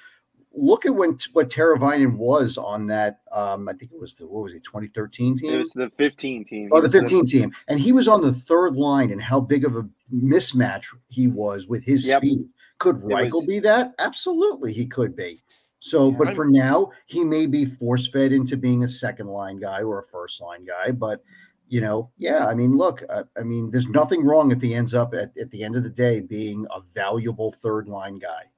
[0.55, 3.19] look at when what Teravainen was on that.
[3.31, 5.53] Um, I think it was the what was it, 2013 team?
[5.53, 6.69] It was the 15 team.
[6.71, 7.51] Oh, the was 15 team.
[7.67, 11.67] And he was on the third line and how big of a mismatch he was
[11.67, 12.21] with his Yep.
[12.23, 12.49] speed.
[12.79, 13.93] Could Reichel was- be that?
[13.99, 15.43] Absolutely, he could be.
[15.79, 16.17] So, Yeah.
[16.17, 19.99] but for now, he may be force fed into being a second line guy or
[19.99, 20.91] a first line guy.
[20.91, 21.21] But,
[21.67, 24.93] you know, yeah, I mean, look, I, I mean, there's nothing wrong if he ends
[24.93, 28.49] up at, at the end of the day being a valuable third line guy.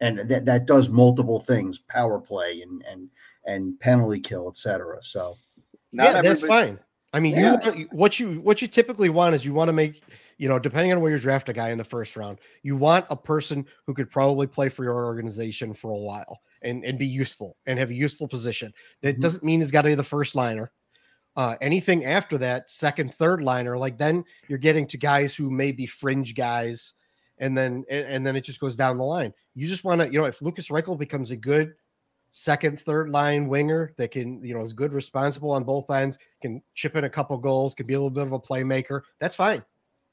[0.00, 3.08] And that, that does multiple things power play and, and,
[3.46, 4.98] and penalty kill, etc.
[5.02, 5.36] So,
[5.92, 6.78] Not yeah, that's fine.
[7.12, 7.52] I mean, Yeah.
[7.64, 10.02] you want, what you what you typically want is you want to make
[10.36, 13.06] you know depending on where you draft a guy in the first round, you want
[13.08, 17.06] a person who could probably play for your organization for a while and and be
[17.06, 18.74] useful and have a useful position.
[19.00, 19.20] That Mhm.
[19.22, 20.72] doesn't mean he's got to be the first liner.
[21.36, 25.72] Uh, anything after that, second, third liner, like then you're getting to guys who may
[25.72, 26.94] be fringe guys,
[27.38, 29.32] and then and, then it just goes down the line.
[29.54, 31.74] You just want to, you know, if Lukas Reichel becomes a good
[32.32, 36.62] second, third line winger that can, you know, is good, responsible on both ends, can
[36.74, 39.02] chip in a couple goals, can be a little bit of a playmaker.
[39.20, 39.64] That's fine.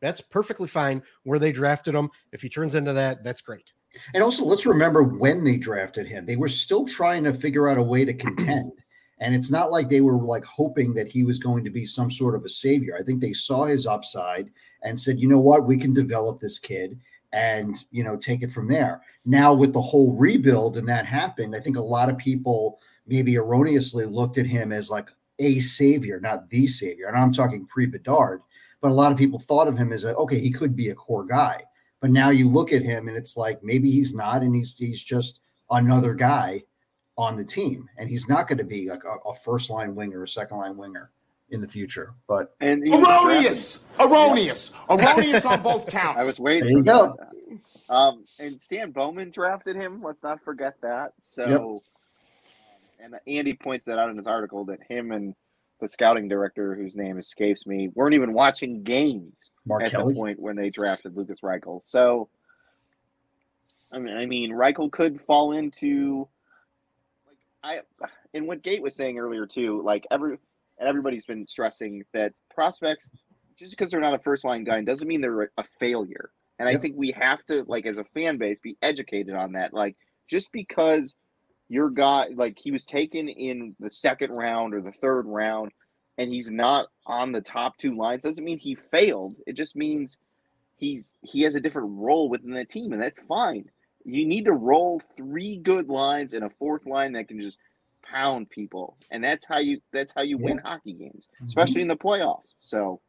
[0.02, 2.10] That's perfectly fine where they drafted him.
[2.32, 3.74] If he turns into that, that's great.
[4.14, 7.78] And also, let's remember when they drafted him, they were still trying to figure out
[7.78, 8.72] a way to contend.
[9.20, 12.12] And it's not like they were like hoping that he was going to be some
[12.12, 12.98] sort of a savior.
[13.00, 14.50] I think they saw his upside
[14.82, 17.00] and said, you know what, we can develop this kid
[17.34, 19.02] and, you know, take it from there.
[19.26, 23.36] Now, with the whole rebuild and that happened, I think a lot of people maybe
[23.36, 27.08] erroneously looked at him as like a savior, not the savior.
[27.08, 28.42] And I'm talking pre Bedard,
[28.82, 30.96] but a lot of people thought of him as a, okay, he could be a
[30.96, 31.62] core guy.
[32.00, 35.04] But now you look at him and it's like maybe he's not, and he's he's
[35.04, 35.40] just
[35.72, 36.62] another guy
[37.18, 40.22] on the team, and he's not going to be like a, a first line winger
[40.22, 41.12] or second line winger
[41.50, 42.14] in the future.
[42.28, 43.86] But And he Erroneous.
[44.00, 44.72] Erroneous.
[44.90, 46.22] Erroneous on both counts.
[46.22, 46.64] I was waiting.
[46.64, 47.18] There you for go.
[47.90, 50.02] Um, and Stan Bowman drafted him.
[50.02, 51.14] Let's not forget that.
[51.20, 51.84] So,
[53.04, 55.36] um, and Andy points that out in his article that him and
[55.80, 60.20] the scouting director, whose name escapes me, weren't even watching games Mark at Kelly, the
[60.20, 61.84] point when they drafted Lukas Reichel.
[61.84, 62.30] So,
[63.92, 66.28] I mean, I mean, Reichel could fall into
[67.28, 69.82] like I and what Gate was saying earlier too.
[69.84, 70.38] Like every
[70.84, 73.10] and everybody's been stressing that prospects
[73.56, 76.32] just because they're not a first line guy doesn't mean they're a failure.
[76.60, 79.74] And I think we have to like as a fan base be educated on that.
[79.74, 79.96] Like
[80.28, 81.16] just because
[81.70, 85.72] your guy like he was taken in the second round or the third round
[86.18, 89.36] and he's not on the top two lines doesn't mean he failed.
[89.48, 90.18] It just means
[90.76, 93.70] he's he has a different role within the team and that's fine.
[94.04, 97.58] You need to roll three good lines and a fourth line that can just
[98.14, 98.96] pound people.
[99.12, 102.54] And that's how you that's how you win hockey games, especially in the playoffs.
[102.58, 103.02] So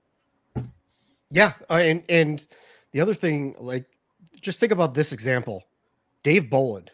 [1.30, 2.46] Yeah, uh, and and
[2.92, 3.86] the other thing, like,
[4.40, 5.64] just think about this example:
[6.22, 6.90] Dave Bolland.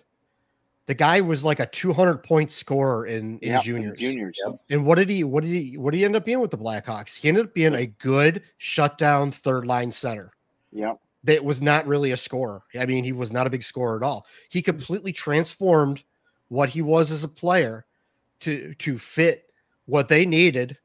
[0.87, 3.99] The guy was like a 200 point scorer in in yeah, juniors.
[3.99, 4.41] juniors.
[4.71, 5.23] And what did he?
[5.23, 5.77] What did he?
[5.77, 7.15] What did he end up being with the Blackhawks?
[7.15, 10.33] He ended up being a good shutdown third line center.
[10.73, 10.99] Yep.
[11.23, 12.63] That was not really a scorer.
[12.79, 14.27] I mean, he was not a big scorer at all.
[14.49, 16.03] He completely transformed
[16.49, 17.85] what he was as a player
[18.41, 19.45] to to fit
[19.87, 20.77] what they needed.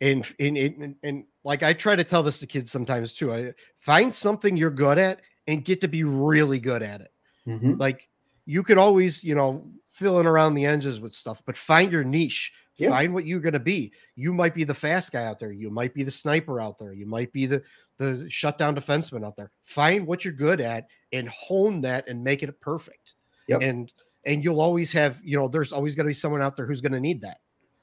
[0.00, 3.32] And in in and like I try to tell this to kids sometimes too.
[3.32, 7.12] I find something you're good at and get to be really good at it.
[7.46, 7.80] Mhm.
[7.80, 8.08] Like
[8.46, 12.04] you could always, you know, fill in around the edges with stuff, but find your
[12.04, 12.52] niche.
[12.76, 12.90] Yeah.
[12.90, 13.92] Find what you're going to be.
[14.14, 15.50] You might be the fast guy out there.
[15.50, 16.92] You might be the sniper out there.
[16.92, 17.62] You might be the
[17.96, 19.50] the shutdown defenseman out there.
[19.64, 23.14] Find what you're good at and hone that and make it perfect.
[23.48, 23.62] Yep.
[23.62, 23.92] And
[24.28, 26.82] and you'll always have, you know, there's always going to be someone out there who's
[26.82, 27.38] going to need that.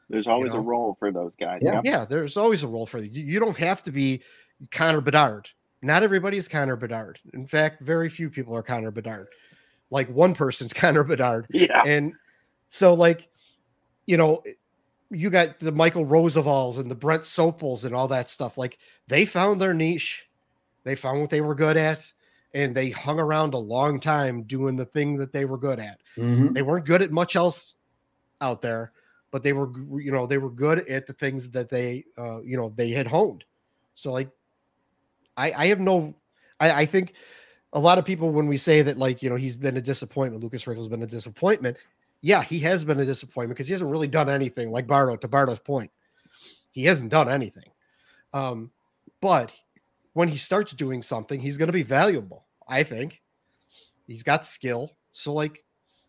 [0.10, 0.60] There's always know?
[0.60, 1.62] a role for those guys.
[1.64, 1.82] Yeah.
[1.84, 3.10] Yeah, there's always a role for you.
[3.12, 4.22] You don't have to be
[4.72, 5.50] Connor Bedard.
[5.82, 7.20] Not everybody's Connor Bedard.
[7.34, 9.28] In fact, very few people are Connor Bedard.
[9.90, 11.48] Like one person's Connor Bedard.
[11.50, 11.82] Yeah.
[11.84, 12.14] And
[12.70, 13.28] so, like,
[14.06, 14.44] you know,
[15.10, 18.56] you got the Michal Rozsivals and the Brent Sopels and all that stuff.
[18.58, 18.78] Like
[19.08, 20.28] they found their niche,
[20.84, 22.12] they found what they were good at,
[22.56, 26.00] and they hung around a long time doing the thing that they were good at.
[26.16, 26.56] Mhm.
[26.56, 27.76] They weren't good at much else
[28.40, 28.94] out there,
[29.30, 32.56] but they were, you know, they were good at the things that they, uh, you
[32.56, 33.44] know, they had honed.
[33.94, 34.30] So like,
[35.36, 36.16] I, I have no,
[36.62, 37.16] I, I think
[37.74, 40.42] a lot of people when we say that like, you know, he's been a disappointment,
[40.42, 41.76] Lukas Reichel's been a disappointment.
[42.22, 44.72] Yeah, he has been a disappointment because he hasn't really done anything.
[44.72, 45.92] Like Bardo, to Bardo's point,
[46.72, 47.70] he hasn't done anything.
[48.34, 48.72] Um,
[49.20, 49.54] but
[50.14, 52.45] when he starts doing something, he's going to be valuable.
[52.68, 53.22] I think
[54.08, 54.98] he's got skill.
[55.12, 55.64] So like,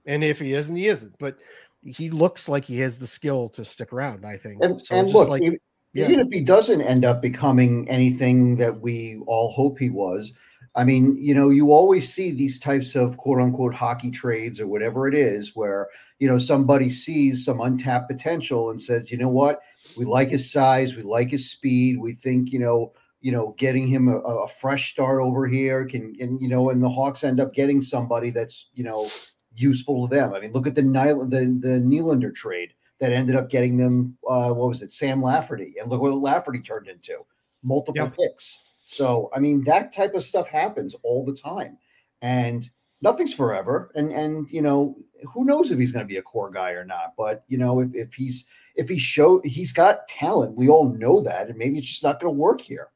[0.07, 1.15] and if he isn't, he isn't.
[1.19, 1.39] But
[1.83, 4.25] he looks like he has the skill to stick around.
[4.25, 4.63] I think.
[4.63, 5.59] And, so and look, like, even,
[5.95, 6.07] yeah.
[6.07, 10.33] even if he doesn't end up becoming anything that we all hope he was,
[10.77, 14.67] I mean, you know, you always see these types of quote unquote hockey trades or
[14.67, 15.89] whatever it is where,
[16.19, 19.61] you know, somebody sees some untapped potential and says, you know what,
[19.97, 23.87] we like his size, we like his speed, we think, you know, you know, getting
[23.87, 27.41] him a, a fresh start over here can, and you know, and the Hawks end
[27.41, 29.11] up getting somebody that's, you know,
[29.55, 30.35] useful to them.
[30.35, 34.17] I mean, look at the Nyl- the the Nylander trade that ended up getting them.
[34.29, 35.75] Uh, what was it, Sam Lafferty?
[35.81, 37.19] And look what Lafferty turned into
[37.63, 38.59] multiple picks.
[38.87, 41.79] So I mean, that type of stuff happens all the time,
[42.23, 42.69] and
[43.03, 43.91] nothing's forever.
[43.95, 44.97] And and you know,
[45.33, 47.15] who knows if he's going to be a core guy or not?
[47.17, 48.45] But you know, if if he's
[48.77, 52.21] if he show he's got talent, we all know that, and maybe it's just not
[52.21, 52.91] going to work here.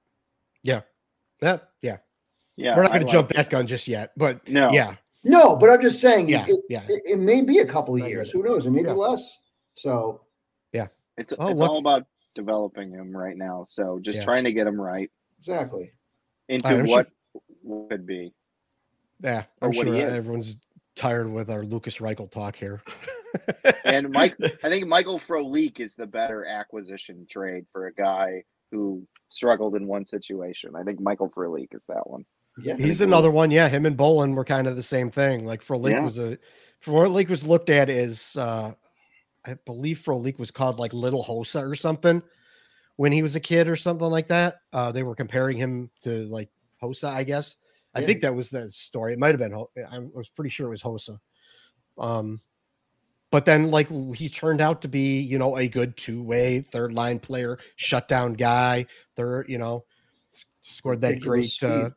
[0.63, 0.81] Yeah,
[1.41, 1.59] yeah.
[2.57, 5.71] Yeah, We're not going to jump that gun just yet, but No, yeah, No, but
[5.71, 6.83] I'm just saying, yeah, it, yeah.
[6.89, 8.31] it, it may be a couple of years.
[8.31, 8.67] Who knows?
[8.67, 8.89] It may Yeah.
[8.89, 9.39] be less.
[9.75, 10.23] So
[10.75, 10.89] yeah.
[11.17, 13.65] it's Oh, it's look- all about developing him right now.
[13.67, 14.25] So just Yeah.
[14.25, 15.93] trying to get him right exactly.
[16.51, 17.09] into I'm what
[17.89, 18.35] could be.
[19.23, 20.59] Yeah, I'm what sure everyone's
[20.97, 22.83] tired with our Lukas Reichel talk here.
[23.85, 29.07] And Mike, I think Michael Frolik is the better acquisition trade for a guy who
[29.29, 30.75] struggled in one situation.
[30.77, 32.25] I think Michael Frolik is that one.
[32.63, 32.77] Yeah.
[32.77, 33.51] he's another one.
[33.51, 35.47] Yeah, him and Bolin were kind of the same thing.
[35.47, 36.01] Like Frolik Yeah.
[36.01, 36.37] was a
[36.85, 38.73] Frolik was looked at as uh
[39.47, 42.23] I believe Frolik was called like Little Hossa or something
[42.97, 44.57] when he was a kid or something like that.
[44.73, 46.51] Uh they were comparing him to like
[46.83, 47.57] Hossa, I guess.
[47.95, 49.13] I think that was the story.
[49.15, 49.55] It might have been
[49.91, 51.19] I was pretty sure it was Hossa.
[51.99, 52.41] Um
[53.31, 57.19] but then like he turned out to be, you know, a good two-way third line
[57.19, 59.85] player, shutdown guy, third, you know,
[60.63, 61.93] scored that great uh speed.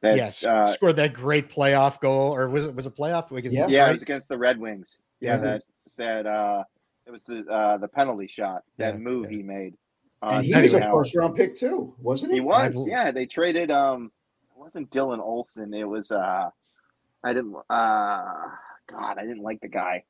[0.00, 3.32] That, yes, uh, scored that great playoff goal, or was it was a playoff?
[3.36, 3.64] Against Yeah.
[3.66, 4.98] us, yeah, it was against the Red Wings.
[5.20, 5.42] Yeah, Mhm.
[5.42, 5.62] that
[5.96, 6.62] that uh,
[7.06, 8.62] it was the uh, the penalty shot.
[8.76, 9.36] That Yeah, move yeah.
[9.38, 9.74] he made.
[10.22, 12.38] And he was a first round pick too, wasn't he?
[12.38, 13.10] He was, bel- yeah.
[13.10, 13.72] They traded.
[13.72, 14.12] Um,
[14.54, 15.74] it wasn't Dylan Olsen.
[15.74, 16.12] It was.
[16.12, 16.50] Uh,
[17.24, 17.54] I didn't.
[17.68, 18.24] Uh,
[18.86, 20.04] God, I didn't like the guy.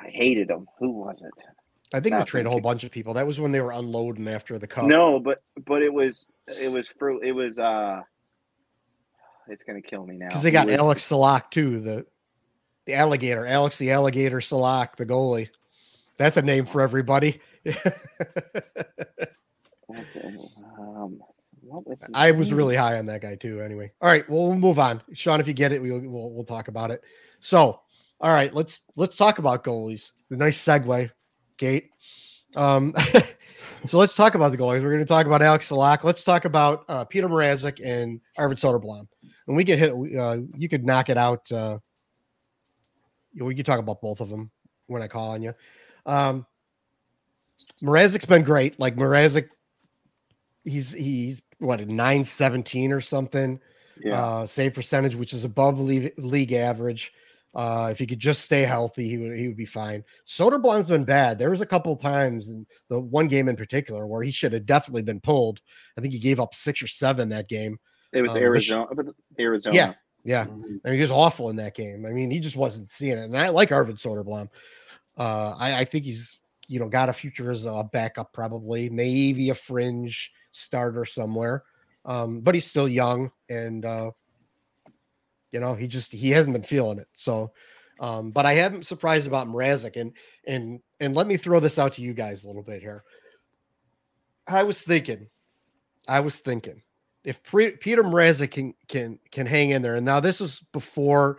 [0.00, 0.68] I hated him.
[0.78, 1.30] Who was it?
[1.94, 3.14] I think they Not traded a whole bunch of people.
[3.14, 4.84] That was when they were unloading after the cup.
[4.86, 6.28] No, but but it was
[6.60, 7.58] it was for it was.
[7.58, 8.00] uh
[9.48, 12.06] It's gonna kill me now because they got was- Alex Salak too, the
[12.86, 15.48] the alligator, Alex the alligator Salak, the goalie.
[16.16, 17.40] That's a name for everybody.
[20.78, 21.20] Um,
[21.60, 22.58] what was I was name?
[22.58, 23.60] really high on that guy too.
[23.60, 25.02] Anyway, all right, well we'll move on.
[25.12, 27.02] Sean, if you get it, we'll we'll, we'll talk about it.
[27.40, 27.80] So,
[28.22, 30.12] all right, let's let's talk about goalies.
[30.30, 31.10] A nice segue,
[31.56, 31.90] Gate.
[32.54, 32.94] Um,
[33.86, 34.82] so let's talk about the goalies.
[34.82, 36.04] We're going to talk about Alex Salak.
[36.04, 39.08] Let's talk about uh, Petr Mrazek and Arvid Soderblom.
[39.48, 39.90] And we could hit.
[39.90, 41.50] Uh, you could knock it out.
[41.50, 41.78] Uh,
[43.34, 44.52] we could talk about both of them
[44.86, 45.52] when I call on you.
[46.06, 46.46] Um,
[47.82, 48.78] Mrazek's been great.
[48.78, 49.48] Like Mrazek,
[50.64, 53.58] he's he's what a nine seventeen or something
[54.00, 57.12] Yeah, uh, save percentage, which is above league, league average.
[57.54, 60.02] Uh, if he could just stay healthy, he would he would be fine.
[60.26, 61.38] Soderblom's been bad.
[61.38, 64.54] There was a couple of times, in the one game in particular, where he should
[64.54, 65.60] have definitely been pulled.
[65.98, 67.78] I think he gave up six or seven that game.
[68.12, 68.86] it was um, sh- Arizona.
[69.38, 69.76] Arizona.
[69.76, 70.44] Yeah, yeah.
[70.46, 70.80] Mhm.
[70.84, 72.06] I mean, he was awful in that game.
[72.06, 73.24] I mean, he just wasn't seeing it.
[73.24, 74.48] And I like Arvid Soderblom.
[75.18, 79.50] Uh, I, I think he's you know got a future as a backup, probably maybe
[79.50, 81.64] a fringe starter somewhere.
[82.06, 84.10] Um, but he's still young, and uh,
[85.52, 87.08] you know he just he hasn't been feeling it.
[87.14, 87.52] So,
[88.00, 90.12] um, but I am surprised about Mrazek, and
[90.46, 93.04] and and let me throw this out to you guys a little bit here.
[94.46, 95.28] I was thinking,
[96.08, 96.82] I was thinking
[97.24, 101.38] if Pre- Petr Mrazek can can can hang in there, and now this is before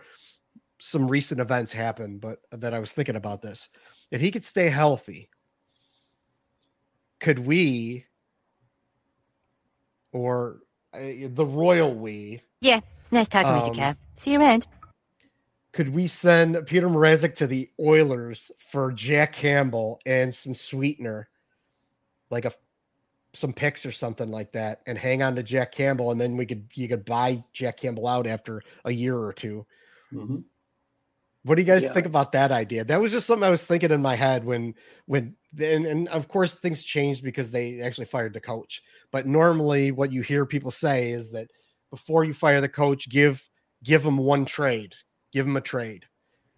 [0.80, 3.68] some recent events happened, but that I was thinking about this.
[4.10, 5.28] If he could stay healthy,
[7.20, 8.04] could we,
[10.12, 10.60] or
[10.92, 12.42] uh, the royal we,
[13.10, 13.96] Nice talking with Um, you, Kev.
[14.16, 14.66] See you around.
[15.72, 21.28] could we send Petr Mrazek to the Oilers for Jack Campbell and some sweetener,
[22.30, 22.52] like a
[23.32, 26.46] some picks or something like that, and hang on to Jack Campbell, and then we
[26.46, 29.66] could you could buy Jack Campbell out after a year or 2
[30.12, 30.44] Mhm.
[31.42, 31.92] What do you guys Yeah.
[31.92, 32.84] think about that idea?
[32.84, 34.74] That was just something I was thinking in my head when
[35.06, 38.82] when and, and of course things changed because they actually fired the coach.
[39.10, 41.50] But normally what you hear people say is that
[41.94, 43.48] before you fire the coach, give
[43.84, 44.94] give them one trade,
[45.32, 46.04] give them a trade.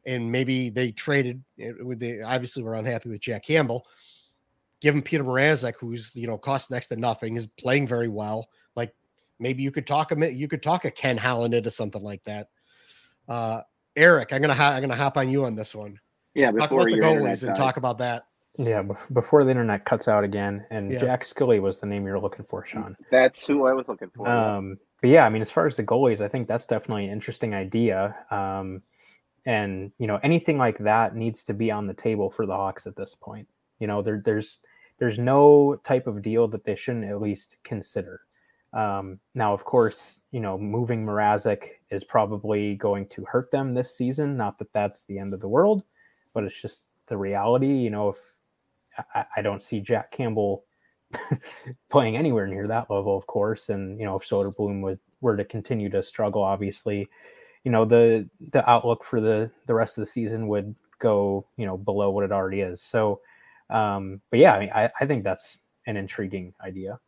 [0.06, 1.42] And maybe they traded
[1.82, 3.84] with the obviously we're unhappy with Jack Campbell.
[4.80, 8.48] Give him Petr Mrazek, who's you know cost next to nothing, is playing very well.
[8.76, 8.94] Like
[9.38, 12.48] maybe you could talk him, you could talk a Ken Holland into something like that.
[13.28, 13.60] Uh
[13.94, 15.98] Eric, I'm gonna ho- I'm gonna hop on you on this one.
[16.34, 17.58] Yeah, Talk about the goalies and dies.
[17.58, 18.24] talk about that.
[18.58, 18.82] Yeah,
[19.12, 20.98] before the internet cuts out again, and Yeah.
[21.00, 22.96] Jack Skille was the name you're looking for, Sean.
[23.10, 24.26] That's who I was looking for.
[24.28, 27.12] Um, but yeah, I mean, as far as the goalies, I think that's definitely an
[27.12, 28.16] interesting idea.
[28.30, 28.82] Um,
[29.44, 32.86] and you know, anything like that needs to be on the table for the Hawks
[32.86, 33.48] at this point.
[33.78, 34.58] You know, there, there's
[34.98, 38.22] there's no type of deal that they shouldn't at least consider.
[38.72, 43.96] Um, now, of course, you know, moving Mrazek is probably going to hurt them this
[43.96, 44.36] season.
[44.36, 45.84] Not that that's the end of the world,
[46.34, 47.68] but it's just the reality.
[47.68, 48.18] You know, if
[49.14, 50.64] I, I don't see Jack Campbell
[51.90, 53.68] playing anywhere near that level, of course.
[53.68, 57.08] And you know, if Soderblom would were to continue to struggle, obviously,
[57.64, 61.66] you know the the outlook for the the rest of the season would go you
[61.66, 62.82] know below what it already is.
[62.82, 63.20] So,
[63.70, 66.98] um, but yeah, I mean, I, I think that's an intriguing idea.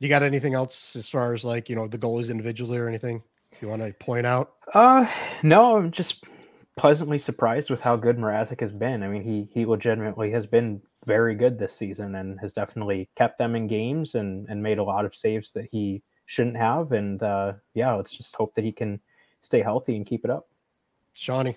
[0.00, 3.22] You got anything else as far as like you know the goalies individually or anything
[3.60, 4.54] you want to point out?
[4.74, 5.06] Uh,
[5.42, 6.24] no, I'm just
[6.76, 9.02] pleasantly surprised with how good Mrazek has been.
[9.02, 13.38] I mean, he he legitimately has been very good this season and has definitely kept
[13.38, 16.92] them in games and and made a lot of saves that he shouldn't have.
[16.92, 19.00] And uh, yeah, let's just hope that he can
[19.42, 20.48] stay healthy and keep it up.
[21.12, 21.56] Shawnee.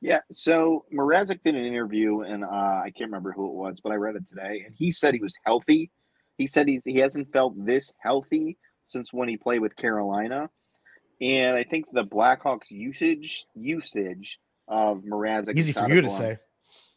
[0.00, 3.92] Yeah, so Mrazek did an interview, and uh, I can't remember who it was, but
[3.92, 5.92] I read it today, and he said he was healthy.
[6.38, 10.50] He said he, he hasn't felt this healthy since when he played with Carolina,
[11.20, 16.18] and I think the Blackhawks usage usage of Mrazek Easy is for you to line.
[16.18, 16.38] say.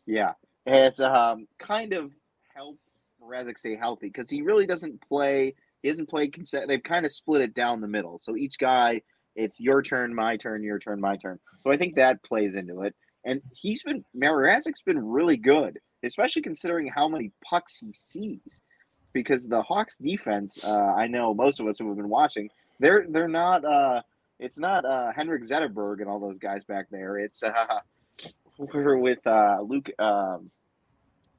[0.08, 0.32] Yeah,
[0.66, 2.12] it's um kind of
[2.56, 2.92] helped
[3.22, 5.56] Mrazek stay healthy because he really doesn't play.
[5.82, 6.34] He hasn't played.
[6.34, 9.02] Conse- they've kind of split it down the middle, so each guy,
[9.36, 11.40] it's your turn, my turn, your turn, my turn.
[11.64, 12.96] So I think that plays into it.
[13.26, 18.62] And he's been Mrazek's been really good, especially considering how many pucks he sees.
[19.14, 22.50] Because the Hawks defense, uh, I know most of us who have been watching,
[22.80, 23.64] they're they're not.
[23.64, 24.02] Uh,
[24.40, 27.18] it's not uh, Henrik Zetterberg and all those guys back there.
[27.18, 27.80] It's uh,
[28.58, 30.50] we're with uh, Luke um,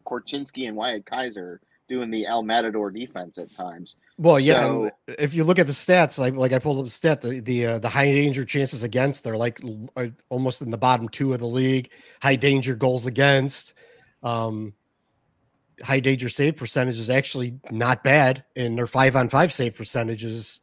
[0.07, 3.97] Korchinski and Wyatt Kaiser doing the El Matador defense at times.
[4.19, 4.64] Well, yeah.
[4.64, 7.41] So- if you look at the stats, like like I pulled up the stat, the
[7.41, 11.09] the uh, the high danger chances against, they're like l- uh, almost in the bottom
[11.09, 11.91] two of the league.
[12.23, 13.75] High danger goals against,
[14.23, 14.75] um,
[15.83, 20.25] high danger save percentage is actually not bad, and their five on five save percentage
[20.25, 20.61] is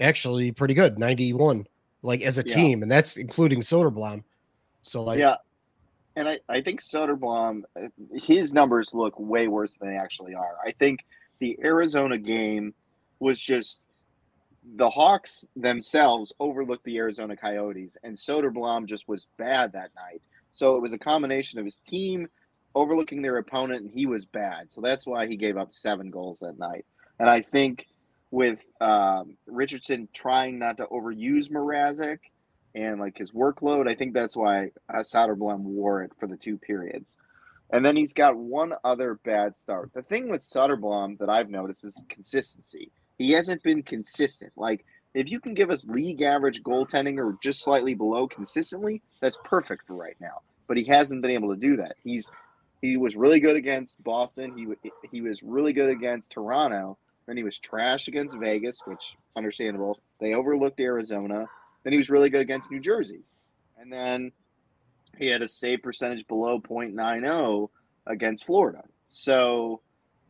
[0.00, 1.66] actually pretty good, ninety one.
[2.02, 2.54] Like as a Yeah.
[2.54, 4.22] team, and that's including Soderblom.
[4.82, 5.36] So like, yeah,
[6.16, 10.56] and I, I think Soderblom, uh, his numbers look way worse than they actually are.
[10.64, 11.00] I think
[11.38, 12.74] the Arizona game
[13.18, 13.80] was just
[14.76, 20.22] the Hawks themselves overlooked the Arizona Coyotes, and Soderblom just was bad that night.
[20.52, 22.28] So it was a combination of his team
[22.74, 24.70] overlooking their opponent, and he was bad.
[24.70, 26.84] So that's why he gave up seven goals that night.
[27.18, 27.86] And I think
[28.30, 32.18] with um, Richardson trying not to overuse Mrazek
[32.74, 36.58] and like his workload, I think that's why uh, Soderblom wore it for the two
[36.58, 37.16] periods.
[37.70, 39.90] And then he's got one other bad start.
[39.94, 42.90] The thing with Soderblom that I've noticed is consistency.
[43.18, 44.52] He hasn't been consistent.
[44.56, 49.38] Like if you can give us league average goaltending or just slightly below consistently, that's
[49.44, 50.40] perfect for right now.
[50.68, 51.96] But he hasn't been able to do that.
[52.02, 52.30] He's
[52.80, 54.56] he was really good against Boston.
[54.56, 54.66] He
[55.10, 56.98] he was really good against Toronto.
[57.26, 60.00] Then he was trash against Vegas, which understandable.
[60.18, 61.46] They overlooked Arizona.
[61.84, 63.20] Then he was really good against New Jersey.
[63.78, 64.32] And then
[65.18, 67.68] he had a save percentage below .90
[68.06, 68.82] against Florida.
[69.06, 69.80] So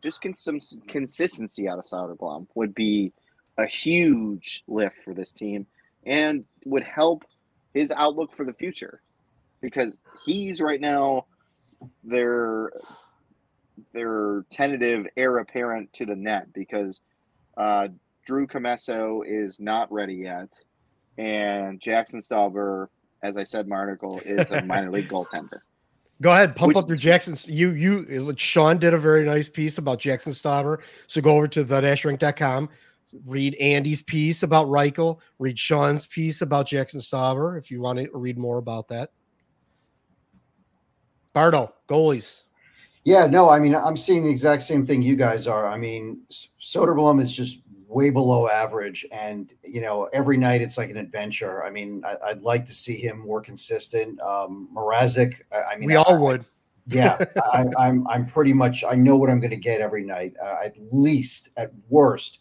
[0.02, 3.12] just some consistency out of Soderblom would be
[3.58, 5.66] a huge lift for this team
[6.04, 7.24] and would help
[7.74, 9.02] his outlook for the future
[9.60, 11.26] because he's right now
[12.04, 12.72] their
[13.92, 17.00] their tentative heir apparent to the net because
[17.56, 17.88] uh,
[18.26, 20.60] Drew Comesso is not ready yet,
[21.18, 22.88] and Jackson Stauber,
[23.22, 25.60] as I said in my article, is a minor league goaltender.
[26.20, 27.36] Go ahead, pump Which- up your Jackson.
[27.52, 30.78] You you Sean did a very nice piece about Jackson Stauber.
[31.08, 32.68] So go over to the dashrink.com,
[33.26, 35.18] read Andy's piece about Reichel.
[35.40, 39.10] Read Sean's piece about Jackson Stauber if you want to read more about that.
[41.32, 42.44] Bardo, goalies.
[43.04, 45.66] Yeah, no, I mean, I'm seeing the exact same thing you guys are.
[45.66, 46.20] I mean,
[46.62, 47.61] Soderblom is just
[47.92, 51.64] way below average, and you know, every night it's like an adventure.
[51.64, 54.20] I mean, I, I'd like to see him more consistent.
[54.20, 56.44] Um, Mrazek, I, I mean, we I- all would.
[56.86, 57.18] yeah,
[57.52, 60.34] I, I'm I'm pretty much I know what I'm going to get every night.
[60.42, 62.40] Uh, at least, at worst,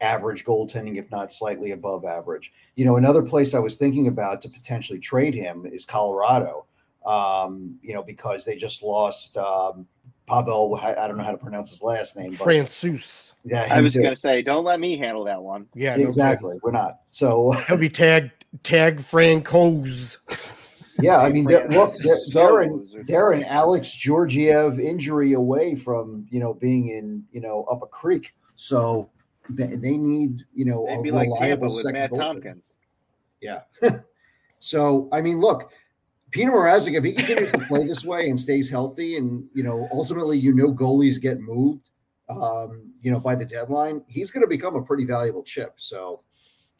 [0.00, 2.52] average goaltending, if not slightly above average.
[2.76, 6.66] You know, another place I was thinking about to potentially trade him is Colorado.
[7.06, 9.86] Um, you know, because they just lost um,
[10.30, 10.78] Pavel.
[10.80, 13.34] I I don't know how to pronounce his last name, but Francis.
[13.44, 15.66] yeah, I was gonna say, don't let me handle that one.
[15.74, 16.58] Yeah, no exactly.
[16.62, 17.52] We're not so.
[17.52, 17.64] good.
[17.68, 20.18] He'll be tagged tag Francos.
[21.00, 23.42] Yeah, I mean, they're, look, they're, they're an they're an.
[23.44, 28.34] Alex Georgiev injury away from you know being in you know up a creek.
[28.54, 29.10] So
[29.48, 32.14] they, they need you know They'd a be like Tampa reliable with second Matt.
[32.14, 32.74] Tomkins.
[33.40, 33.62] Yeah.
[34.60, 35.72] so I mean, look,
[36.30, 39.88] Petr Mrazek, if he continues to play this way and stays healthy, and you know,
[39.90, 41.90] ultimately, you know, goalies get moved,
[42.28, 45.74] um, you know, by the deadline, he's going to become a pretty valuable chip.
[45.76, 46.22] So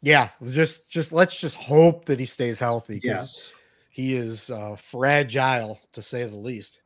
[0.01, 3.01] Yeah, just just let's just hope that he stays healthy.
[3.03, 3.47] yes.
[3.89, 6.81] he is uh, fragile to say the least.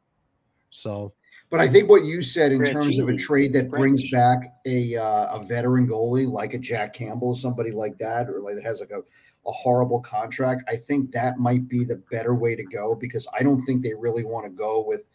[0.72, 1.14] So
[1.52, 4.12] But I think what you said in terms of a trade that brings French.
[4.12, 8.56] back a uh, a veteran goalie like a Jack Campbell, somebody like that, or like
[8.56, 9.02] that has like a,
[9.48, 13.44] a horrible contract, I think that might be the better way to go because I
[13.44, 15.06] don't think they really want to go with.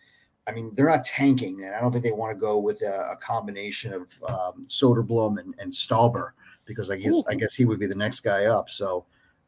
[0.47, 3.11] I mean, they're not tanking, and I don't think they want to go with a,
[3.13, 6.31] a combination of um, Soderblom and, and Stauber
[6.65, 8.71] because I guess I guess he would be the next guy up.
[8.71, 9.05] So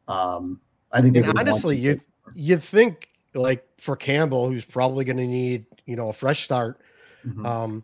[0.07, 0.59] um,
[0.91, 1.99] I think they and honestly, you
[2.33, 6.81] you'd think like for Campbell, who's probably going to need you know a fresh start,
[7.25, 7.45] Mhm.
[7.45, 7.83] um,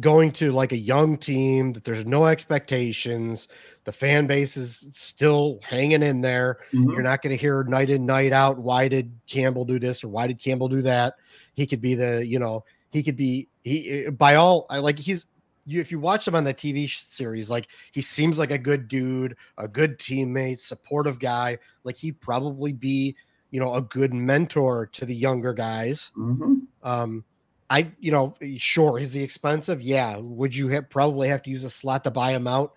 [0.00, 3.48] going to like a young team that there's no expectations,
[3.84, 6.58] the fan base is still hanging in there.
[6.72, 6.92] Mhm.
[6.92, 8.58] You're not going to hear night in night out.
[8.58, 11.14] Why did Campbell do this or why did Campbell do that?
[11.54, 15.26] He could be the you know he could be he by all I like he's
[15.66, 18.88] you if you watch him on the TV series like he seems like a good
[18.88, 21.58] dude, a good teammate, supportive guy.
[21.84, 23.14] Like he'd probably be
[23.50, 26.12] you know a good mentor to the younger guys.
[26.16, 26.62] Mhm.
[26.82, 27.24] Um,
[27.70, 29.80] I, you know, sure, is he expensive?
[29.80, 30.16] Yeah.
[30.16, 32.74] Would you have probably have to use a slot to buy him out,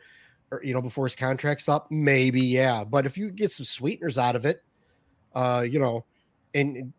[0.52, 1.90] or you know, before his contract's up?
[1.92, 2.84] Maybe, yeah.
[2.84, 4.64] But if you get some sweeteners out of it,
[5.34, 6.06] uh, you know,
[6.54, 6.94] and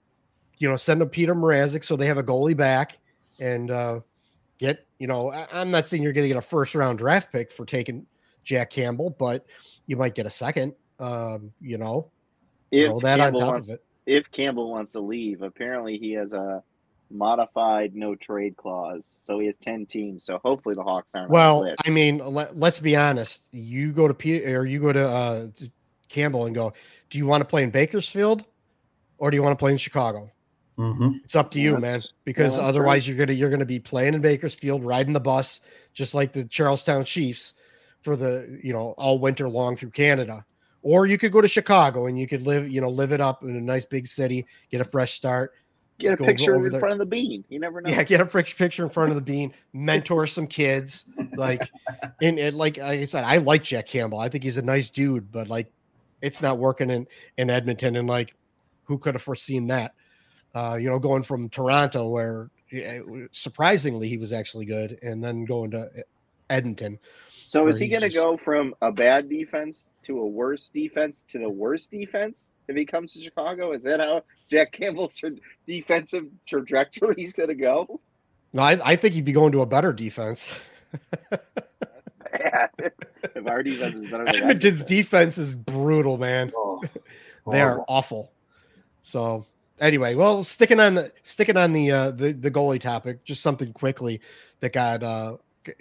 [0.58, 2.98] you know, send them Petr Mrazek so they have a goalie back,
[3.38, 4.00] and uh,
[4.58, 7.30] get, you know, I, I'm not saying you're going to get a first round draft
[7.30, 8.06] pick for taking
[8.42, 9.46] Jack Campbell, but
[9.86, 10.74] you might get a second.
[10.98, 12.10] Um, you know,
[12.72, 13.84] If throw that Campbell on top wants, of it.
[14.06, 16.62] if Campbell wants to leave, apparently he has a
[17.14, 20.24] modified no trade clause, so he has ten teams.
[20.24, 21.30] So hopefully the Hawks aren't.
[21.30, 21.72] Well.
[21.86, 23.46] I mean, let, let's be honest.
[23.52, 25.70] You go to Peter or you go to uh, to
[26.08, 26.72] Campbell and go,
[27.10, 28.44] do you want to play in Bakersfield
[29.18, 30.30] or do you want to play in Chicago?
[30.78, 31.20] Mhm.
[31.24, 32.02] It's up to Yeah, you, that's- man.
[32.24, 35.60] Because that's otherwise, you're gonna you're gonna be playing in Bakersfield, riding the bus,
[35.92, 37.52] just like the Charlestown Chiefs,
[38.02, 40.44] for the you know all winter long through Canada.
[40.82, 43.42] Or you could go to Chicago and you could live you know live it up
[43.44, 45.52] in a nice big city, get a fresh start.
[45.98, 46.80] Get a picture in there.
[46.80, 47.44] front of the bean.
[47.48, 47.90] You never know.
[47.90, 51.06] Yeah, get a picture in front of the bean, mentor some kids.
[51.36, 51.70] Like,
[52.22, 54.18] and, and like, like I said, I like Jack Campbell.
[54.18, 55.70] I think he's a nice dude, but like,
[56.22, 57.96] it's not working in in Edmonton.
[57.96, 58.34] And like,
[58.84, 59.94] who could have foreseen that?
[60.54, 62.50] Uh, you know, going from Toronto, where
[63.32, 65.88] surprisingly he was actually good, and then going to
[66.50, 66.98] Edmonton.
[67.46, 71.24] So is he going to just- go from a bad defense to a worse defense
[71.28, 73.72] to the worst defense if he comes to Chicago?
[73.72, 75.32] Is that how Jack Campbell's tra-
[75.66, 78.00] defensive trajectory is going to go?
[78.52, 80.54] No, I, I think he'd be going to a better defense.
[82.32, 82.70] Bad.
[83.34, 84.96] if our defense is better than Edmonton's Edmonton.
[84.96, 86.52] defense is brutal, man.
[86.56, 86.82] Oh,
[87.50, 88.32] they are awful.
[89.02, 89.46] So
[89.80, 94.20] anyway, well, sticking on sticking on the uh, the the goalie topic, just something quickly
[94.60, 95.36] that got uh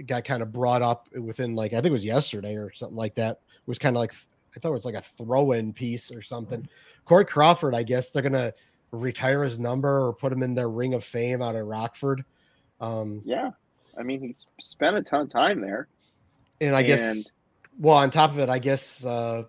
[0.05, 3.15] got kind of brought up within like I think it was yesterday or something like
[3.15, 3.39] that.
[3.55, 4.13] It was kind of like
[4.55, 6.67] I thought it was like a throw-in piece or something.
[7.05, 8.53] Corey Crawford, I guess they're gonna
[8.91, 12.23] retire his number or put him in their ring of fame out of Rockford.
[12.79, 13.51] Um, Yeah.
[13.97, 15.88] I mean, he's spent a ton of time there.
[16.61, 17.31] and I guess
[17.79, 19.43] well, on top of it, I guess uh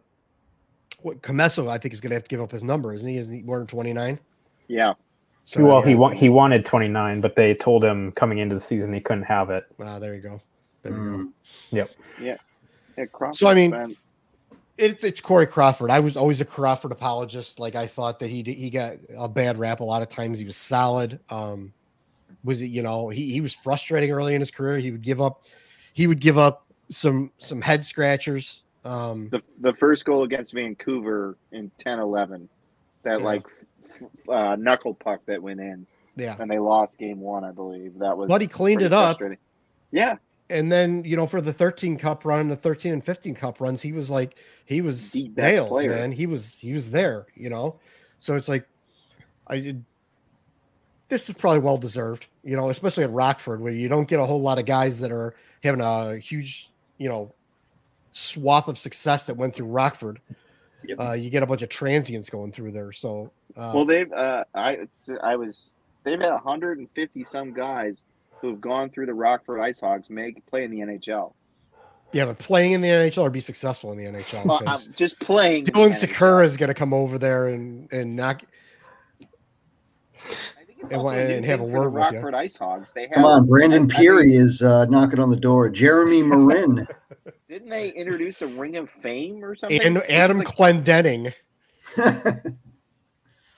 [1.03, 3.19] what Comesso, I think is gonna have to give up his number, isn't he?
[3.19, 4.19] Isn't he more than 29?
[4.69, 4.95] Yeah.
[5.47, 8.93] So, well, he wa- he wanted 29, but they told him coming into the season
[8.95, 9.65] he couldn't have it.
[9.83, 10.41] Ah, there you go.
[10.83, 11.25] There you Mm.
[11.25, 11.33] go.
[11.71, 11.91] Yep.
[12.21, 13.97] Yeah, Crawford's So, I mean- been-
[14.77, 15.91] It, it's Corey Crawford.
[15.93, 17.61] I was always a Crawford apologist.
[17.61, 20.39] Like I thought that he did- he got a bad rap a lot of times.
[20.41, 21.21] He was solid.
[21.31, 21.73] Um,
[22.43, 24.79] was it you know he he was frustrating early in his career.
[24.79, 25.45] He would give up,
[25.93, 28.65] he would give up some some head scratchers.
[28.85, 32.49] Um, The the first goal against Vancouver in 10-11,
[33.05, 33.25] that Yeah.
[33.25, 33.65] like f-
[34.29, 35.87] uh, knuckle puck that went in,
[36.17, 37.99] yeah, and they lost game one, I believe.
[37.99, 39.21] That was but he cleaned it up.
[39.91, 40.17] Yeah,
[40.51, 43.81] and then you know for the 13 cup run the 13 and 15 cup runs
[43.81, 44.37] he was like
[44.67, 45.91] he was nails player.
[45.91, 46.13] man.
[46.13, 47.79] He was he was there you know?
[48.21, 48.67] So it's like
[49.49, 49.85] i did
[51.09, 54.25] this is probably well deserved you know especially at rockford where you don't get a
[54.25, 57.33] whole lot of guys that are having a huge you know
[58.13, 60.21] swath of success that went through rockford
[60.87, 61.01] Yep.
[61.01, 64.45] uh, you get a bunch of transients going through there so uh, well, they've uh,
[64.55, 64.87] I
[65.23, 65.73] I was
[66.03, 68.05] they've had 150 some guys
[68.41, 71.33] who have gone through the Rockford Ice Hogs make play in the NHL.
[72.13, 75.19] yeah but playing in the nhl or be successful in the nhl Well, I'm just
[75.21, 75.59] playing.
[75.59, 78.43] in the dylan sikura is going to come over there and and knock
[80.17, 82.11] I think it's and a new and have a for the word with you.
[82.19, 82.93] Rockford Ice Hogs.
[82.93, 83.13] They have.
[83.15, 85.69] Come on, Brandon I- I Pirri mean, is uh, knocking on the door.
[85.71, 86.87] Jeremy Morin.
[87.55, 89.81] Didn't they introduce a Ring of Fame or something?
[89.85, 91.33] and This Adam like- Clendenning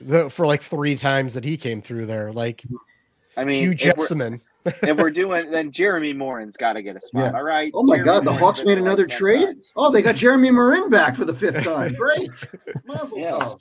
[0.02, 2.62] the, for like three times that he came through there, like
[3.38, 4.40] I mean, Hugh if we're, Jessiman.
[4.66, 7.32] if we're doing, then Jeremy Morin's got to get a spot.
[7.32, 7.38] Yeah.
[7.38, 7.72] All right.
[7.74, 9.46] oh my Jeremy God, the Morin's Hawks made another trade.
[9.46, 9.72] times.
[9.76, 11.94] Oh, they got Jeremy Morin back for the fifth time.
[11.98, 12.28] Great.
[12.84, 13.54] Mazel Yeah.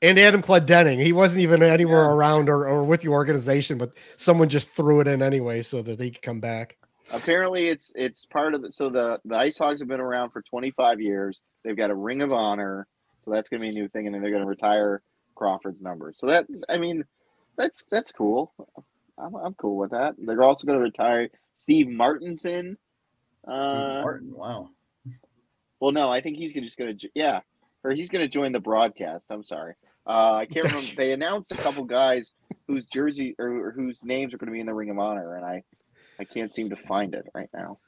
[0.00, 1.02] and Adam Clendenning.
[1.02, 2.12] He wasn't even anywhere Yeah.
[2.14, 6.00] around or, or with the organization, but someone just threw it in anyway so that
[6.00, 6.78] he could come back.
[7.12, 8.70] Apparently, it's it's part of the.
[8.72, 11.42] So the the Ice Hogs have been around for 25 years.
[11.64, 12.86] They've got a Ring of Honor,
[13.24, 15.02] so that's going to be a new thing, and then they're going to retire
[15.34, 16.12] Crawford's number.
[16.16, 17.04] So that I mean,
[17.56, 18.52] that's that's cool.
[19.18, 20.14] I'm, I'm cool with that.
[20.18, 22.76] They're also going to retire Steve Martinson.
[23.44, 24.32] Steve Uh, Martin.
[24.34, 24.70] Wow.
[25.80, 27.40] Well, no, I think he's just going to, yeah,
[27.84, 29.30] or he's going to join the broadcast.
[29.30, 29.74] I'm sorry.
[30.06, 30.86] Uh, I can't remember.
[30.96, 32.34] They announced a couple guys
[32.66, 35.36] whose jersey or, or whose names are going to be in the Ring of Honor,
[35.36, 35.62] and I,
[36.20, 37.78] I can't seem to find it right now.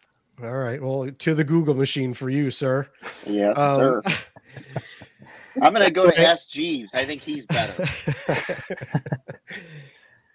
[0.43, 0.81] All right.
[0.83, 2.89] Well, to the Google machine for you, sir.
[3.27, 4.03] Yes, Um, sir.
[5.63, 6.19] I'm going to go to.
[6.27, 6.95] Ask Jeeves.
[6.95, 7.75] I think he's better.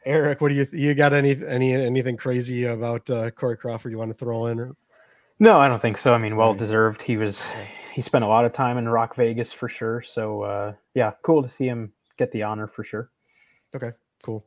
[0.06, 3.98] Eric, what do you you got any any anything crazy about uh, Corey Crawford you
[3.98, 4.60] want to throw in?
[4.60, 4.76] Or?
[5.40, 6.14] No, I don't think so.
[6.14, 6.60] I mean, well Right.
[6.60, 7.02] deserved.
[7.02, 7.40] He was
[7.94, 10.02] he spent a lot of time in Rock Vegas for sure.
[10.04, 13.10] So uh, yeah, cool to see him get the honor for sure.
[13.76, 13.92] Okay,
[14.24, 14.46] cool.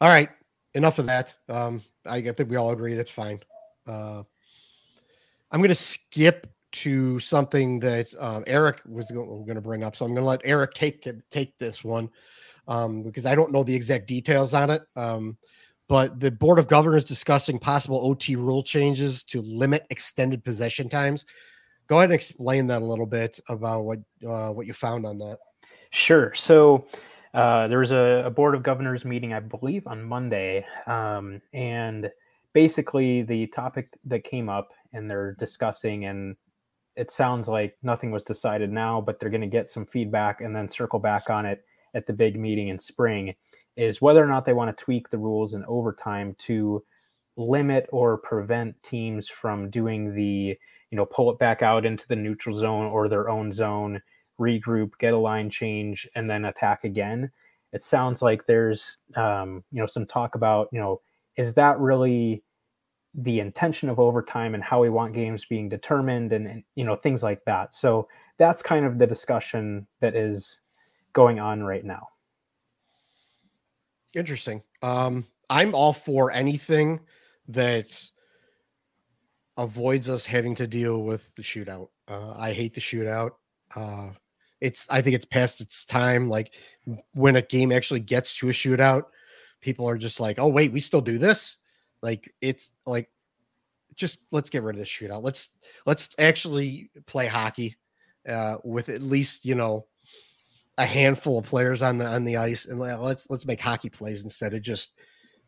[0.00, 0.28] All right,
[0.74, 1.34] enough of that.
[1.48, 3.40] Um, I think we all agreed it's fine.
[3.86, 4.22] Uh,
[5.50, 10.04] I'm going to skip to something that um, Eric was going to bring up, so
[10.04, 12.10] I'm going to let Eric take take this one
[12.66, 14.82] um, because I don't know the exact details on it.
[14.96, 15.36] Um,
[15.88, 21.26] but the board of governors discussing possible OT rule changes to limit extended possession times.
[21.88, 25.18] Go ahead and explain that a little bit about what uh, what you found on
[25.18, 25.38] that.
[25.90, 26.32] Sure.
[26.34, 26.86] So
[27.34, 32.08] uh, there was a, a board of governors meeting, I believe, on Monday, um, and
[32.52, 36.36] basically the topic that came up, and they're discussing, and
[36.96, 40.54] it sounds like nothing was decided now, but they're going to get some feedback and
[40.54, 41.64] then circle back on it
[41.94, 43.34] at the big meeting in spring.
[43.76, 46.84] Is whether or not they want to tweak the rules in overtime to
[47.36, 50.56] limit or prevent teams from doing the
[50.90, 54.00] you know pull it back out into the neutral zone or their own zone
[54.40, 57.30] regroup, get a line change, and then attack again.
[57.72, 61.00] It sounds like there's um, you know some talk about you know
[61.36, 62.42] is that really
[63.14, 66.96] the intention of overtime and how we want games being determined and, and you know
[66.96, 67.74] things like that.
[67.74, 68.08] So
[68.38, 70.58] that's kind of the discussion that is
[71.12, 72.08] going on right now.
[74.14, 74.62] Interesting.
[74.82, 77.00] Um, I'm all for anything
[77.48, 78.04] that
[79.56, 81.88] avoids us having to deal with the shootout.
[82.08, 83.32] Uh, I hate the shootout.
[83.74, 84.10] Uh,
[84.64, 86.28] it's I think it's past its time.
[86.28, 86.54] Like
[87.12, 89.04] when a game actually gets to a shootout,
[89.60, 91.58] people are just like, "Oh wait, we still do this."
[92.02, 93.10] Like it's like
[93.94, 95.22] just let's get rid of this shootout.
[95.22, 95.50] Let's
[95.86, 97.76] let's actually play hockey
[98.26, 99.86] uh, with at least you know
[100.78, 103.90] a handful of players on the on the ice and let- let's let's make hockey
[103.90, 104.98] plays instead of just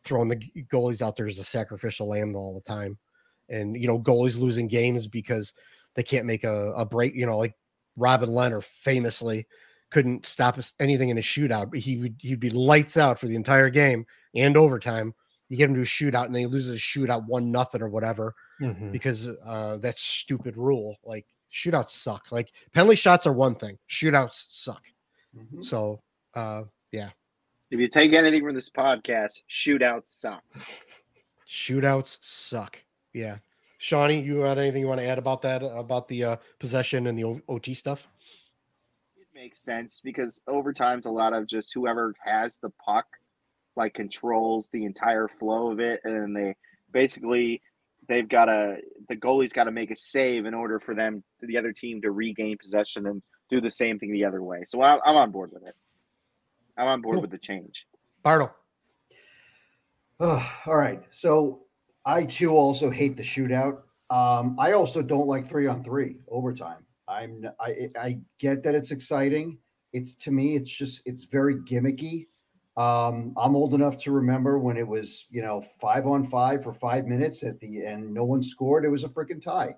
[0.04, 0.36] throwing the
[0.72, 2.96] goalies out there as a sacrificial lamb all the time
[3.48, 5.52] and you know goalies losing games because
[5.96, 7.54] they can't make a, a break you know like
[7.96, 9.46] robin lehner famously
[9.90, 13.70] couldn't stop anything in a shootout he would he'd be lights out for the entire
[13.70, 15.14] game and overtime
[15.48, 17.88] you get him to a shootout and then he loses a shootout one nothing or
[17.88, 18.90] whatever Mhm.
[18.92, 24.44] because uh that stupid rule like shootouts suck like penalty shots are one thing shootouts
[24.48, 24.82] suck
[25.36, 25.64] Mhm.
[25.64, 26.02] so
[26.34, 27.10] uh yeah.
[27.70, 30.42] If you take anything from this podcast, shootouts suck.
[31.48, 32.78] shootouts suck.
[33.12, 33.38] Yeah.
[33.78, 37.18] Shawnee, you got anything you want to add about that about the uh, possession and
[37.18, 38.08] the O- OT stuff?
[39.16, 43.06] It makes sense because overtime's a lot of just whoever has the puck,
[43.76, 46.56] like controls the entire flow of it, and then they
[46.92, 47.60] basically
[48.08, 48.76] they've got to
[49.08, 52.10] the goalie's got to make a save in order for them the other team to
[52.10, 54.62] regain possession and do the same thing the other way.
[54.64, 55.74] So I, I'm on board with it.
[56.78, 57.22] I'm on board Cool.
[57.22, 57.86] with the change.
[58.22, 58.52] Bartle.
[60.18, 61.02] Oh, all right.
[61.10, 61.65] So
[62.06, 63.82] I too also hate the shootout.
[64.10, 66.86] Um, I also don't like three on three overtime.
[67.08, 69.58] I'm I I get that it's exciting.
[69.92, 72.26] It's to me, it's just it's very gimmicky.
[72.76, 76.72] Um, I'm old enough to remember when it was, you know, five on five for
[76.72, 78.84] five minutes at the end, no one scored.
[78.84, 79.74] It was a freaking tie.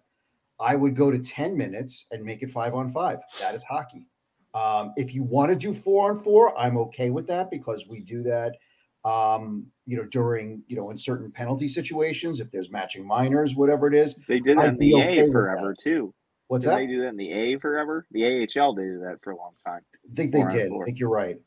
[0.59, 3.21] I would go to 10 minutes and make it five on five.
[3.39, 4.09] That is hockey.
[4.53, 8.01] Um, if you want to do four on four, I'm okay with that because we
[8.01, 8.57] do that
[9.05, 13.87] um, you know, during, you know, in certain penalty situations, if there's matching minors, whatever
[13.87, 14.17] it is.
[14.29, 16.13] They did that I'd in the okay A with forever too.
[16.49, 16.77] What's Did that?
[16.77, 18.07] they do that in the A forever?
[18.11, 19.83] The AHL did that for a long time.
[20.11, 20.73] I think they did.
[20.73, 21.39] I think you're right.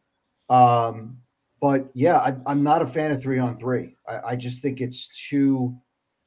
[0.50, 1.18] Um,
[1.60, 3.96] but yeah, I, I'm not a fan of three on three.
[4.08, 5.76] I, I just think it's too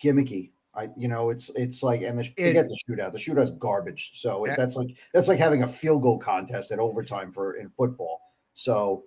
[0.03, 0.51] gimmicky.
[0.77, 3.13] I, you know, it's it's like, and the, forget the shootout.
[3.13, 4.13] The shootout's garbage.
[4.21, 4.57] So Yeah.
[4.57, 8.21] that's like that's like having a field goal contest at overtime for in football.
[8.55, 9.05] So,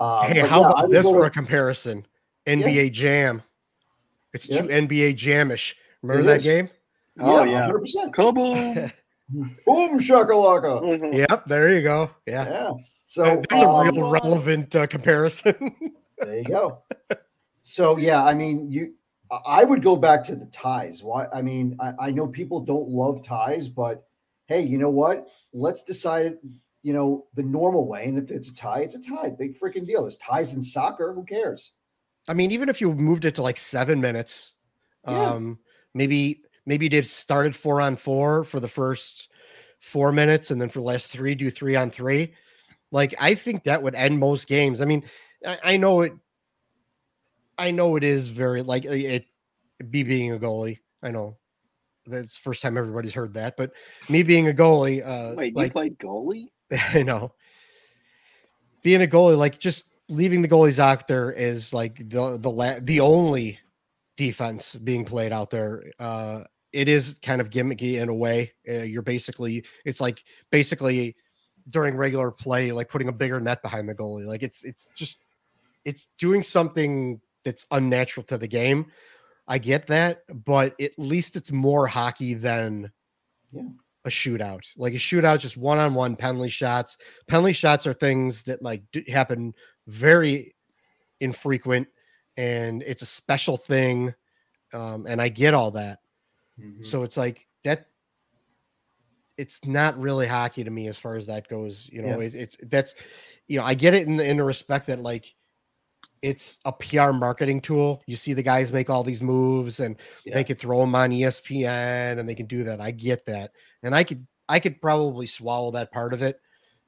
[0.00, 2.06] uh, hey, how yeah, about this for with- a comparison?
[2.46, 3.42] NBA Jam.
[4.32, 4.62] It's Yeah.
[4.62, 5.74] too NBA Jamish.
[6.02, 6.44] Remember It that is.
[6.44, 6.70] game?
[7.18, 7.66] Oh, yeah.
[7.68, 8.12] 100%.
[8.14, 8.92] Kaboom!
[9.66, 10.80] Boom shakalaka.
[10.82, 11.16] Mhm.
[11.28, 12.10] Yep, there you go.
[12.26, 12.48] Yeah.
[12.48, 12.72] Yeah.
[13.04, 15.54] So That's a um, real relevant uh, comparison.
[16.18, 16.82] There you go.
[17.62, 18.94] So yeah, I mean, you,
[19.30, 21.02] I- I would go back to the ties.
[21.02, 21.26] Why?
[21.34, 24.06] I mean, I, I know people don't love ties, but
[24.46, 25.26] hey, you know what?
[25.52, 26.40] Let's decide it.
[26.86, 29.30] You know, the normal way, and if it's a tie, it's a tie.
[29.30, 30.02] Big freaking deal.
[30.02, 31.12] There's ties in soccer.
[31.12, 31.72] Who cares?
[32.28, 34.54] I mean, even if you moved it to like seven minutes,
[35.04, 35.32] Yeah.
[35.32, 35.58] um,
[35.94, 39.30] maybe maybe you did started four on four for the first
[39.80, 42.34] four minutes, and then for the last three, do three on three.
[42.92, 44.80] Like I think that would end most games.
[44.80, 45.02] I mean,
[45.44, 46.12] I, I know it.
[47.58, 49.26] I know it is very like it.
[49.80, 51.36] Me being a goalie, I know
[52.06, 53.72] that's the first time everybody's heard that, but
[54.08, 56.46] me being a goalie, uh, Wait, you like played goalie?
[56.94, 57.32] I know.
[58.82, 62.78] Being a goalie, like just leaving the goalies out there is like the the la-
[62.80, 63.58] the only
[64.16, 65.84] defense being played out there.
[65.98, 68.52] Uh, it is kind of gimmicky in a way.
[68.68, 71.16] Uh, you're basically it's like basically
[71.70, 74.26] during regular play, like putting a bigger net behind the goalie.
[74.26, 75.24] Like it's it's just
[75.84, 78.86] it's doing something that's unnatural to the game.
[79.48, 82.90] I get that, but at least it's more hockey than
[83.52, 83.68] Yeah.
[84.06, 84.66] A shootout.
[84.76, 86.96] Like a shootout, just one on one penalty shots.
[87.26, 89.52] Penalty shots are things that like do, happen
[89.86, 90.54] very
[91.20, 91.88] infrequent,
[92.36, 94.14] and it's a special thing.
[94.72, 95.98] Um, and I get all that.
[96.60, 96.84] Mm-hmm.
[96.84, 97.86] So it's like that.
[99.36, 101.90] It's not really hockey to me as far as that goes.
[101.92, 102.26] You know, Yeah.
[102.26, 102.94] it, it's that's,
[103.48, 105.34] you know, I get it in the, in the respect that like
[106.22, 108.02] it's a PR marketing tool.
[108.06, 110.34] You see the guys make all these moves and Yeah.
[110.34, 112.80] they could throw them on ESPN and they can do that.
[112.80, 113.52] I get that.
[113.82, 116.40] And I could I could probably swallow that part of it.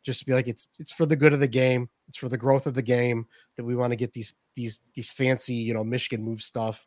[0.03, 1.89] Just to be like it's it's for the good of the game.
[2.09, 3.26] It's for the growth of the game
[3.57, 6.86] that we want to get these these these fancy, you know, Michigan move stuff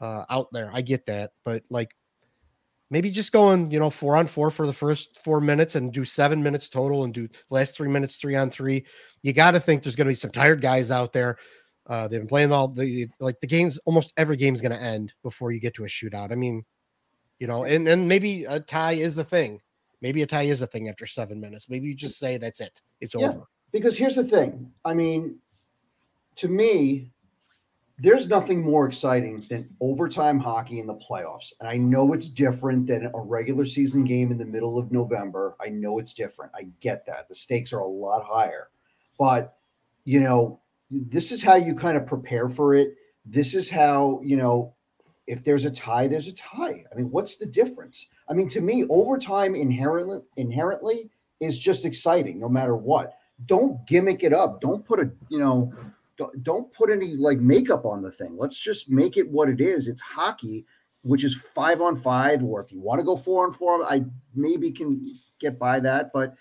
[0.00, 0.70] uh out there.
[0.72, 1.32] I get that.
[1.44, 1.94] But like
[2.90, 6.04] maybe just going, you know, four on four for the first four minutes and do
[6.04, 8.84] seven minutes total and do last three minutes three on three.
[9.22, 11.36] You got to think there's going to be some tired guys out there.
[11.86, 13.78] Uh, they've been playing all the like the games.
[13.84, 16.32] Almost every game's going to end before you get to a shootout.
[16.32, 16.64] I mean,
[17.38, 19.60] you know, and and maybe a tie is the thing.
[20.00, 21.68] Maybe a tie is a thing after seven minutes.
[21.68, 22.82] Maybe you just say that's it.
[23.00, 23.30] It's Yeah.
[23.30, 23.44] over.
[23.72, 25.38] because here's the thing i mean
[26.36, 27.10] to me
[28.00, 32.86] there's nothing more exciting than overtime hockey in the playoffs and i know it's different
[32.86, 36.62] than a regular season game in the middle of november i know it's different i
[36.80, 38.68] get that the stakes are a lot higher
[39.18, 39.58] but
[40.04, 40.60] you know
[40.90, 42.94] this is how you kind of prepare for it
[43.26, 44.74] this is how you know
[45.28, 48.60] if there's a tie there's a tie i mean what's the difference i mean to
[48.60, 51.08] me overtime inherently inherently
[51.38, 54.60] is just exciting no matter what don't gimmick it up.
[54.60, 55.72] Don't put a, you know,
[56.16, 58.36] don't, don't put any like makeup on the thing.
[58.36, 59.86] Let's just make it what it is.
[59.86, 60.64] It's hockey,
[61.02, 64.04] which is five on five, or if you want to go four on four, I
[64.34, 66.34] maybe can get by that, but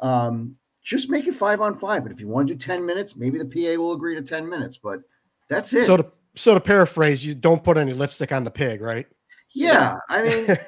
[0.00, 2.04] um, just make it five on five.
[2.04, 4.48] And if you want to do 10 minutes, maybe the PA will agree to 10
[4.48, 5.00] minutes, but
[5.48, 5.86] that's it.
[5.86, 9.06] So to so to paraphrase, you don't put any lipstick on the pig, right?
[9.56, 9.98] yeah.
[10.08, 10.46] I mean,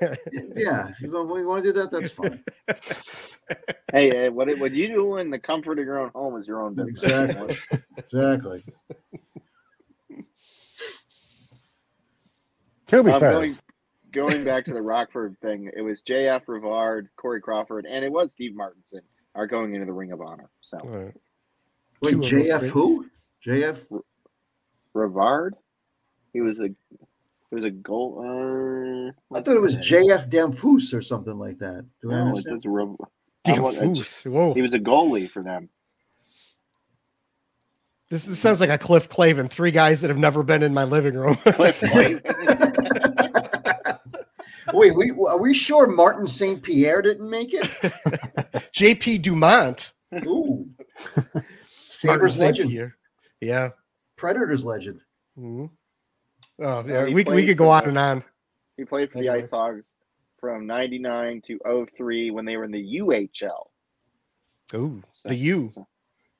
[0.55, 2.43] yeah, if you want to do that, that's fine.
[3.93, 6.63] Hey, uh, what what you do in the comfort of your own home is your
[6.63, 7.05] own business.
[7.05, 7.57] Exactly.
[7.97, 8.65] Exactly.
[12.89, 13.59] To be Um, fair, going,
[14.11, 18.33] going back to the Rockford thing, it was JF Rivard, Corey Crawford, and it was
[18.33, 19.03] Steve Martinson
[19.37, 20.51] are going into the Ring of Honor.
[20.63, 21.15] So All right.
[22.03, 23.07] Wait, Two of those JF who?
[23.47, 24.03] JF
[24.97, 25.53] Rivard,
[26.33, 26.75] he was a It
[27.53, 28.19] was a goal.
[28.21, 29.77] Uh, I thought it was?
[29.77, 31.87] JF Damfus or something like that.
[32.03, 32.55] Do I No, miss it's that?
[32.57, 32.97] just Ro-
[33.45, 34.31] Damn I want- I foos.
[34.31, 34.55] Whoa.
[34.55, 35.69] He was a goalie for them.
[38.11, 39.51] This, this sounds like a Cliff Clavin.
[39.51, 41.37] Three guys that have never been in my living room.
[41.45, 42.25] Cliff White.
[44.73, 46.61] Wait, we, are we sure Martin St.
[46.63, 47.63] Pierre didn't make it?
[48.75, 49.93] JP Dumont.
[50.27, 50.69] Ooh.
[51.17, 51.45] Martin
[51.89, 52.47] Sabres St.
[52.47, 52.97] legend, Pierre.
[53.41, 53.71] Yeah.
[54.17, 55.01] Predators legend.
[55.39, 55.71] Mhm.
[56.59, 57.07] Oh, yeah.
[57.07, 58.25] he We, we could go on the- and on.
[58.77, 59.93] he played for the Ice Hogs
[60.41, 61.59] from 99 to
[61.97, 63.71] 03 when they were in the UHL.
[64.75, 65.71] Ooh, So- the U.
[65.75, 65.87] so-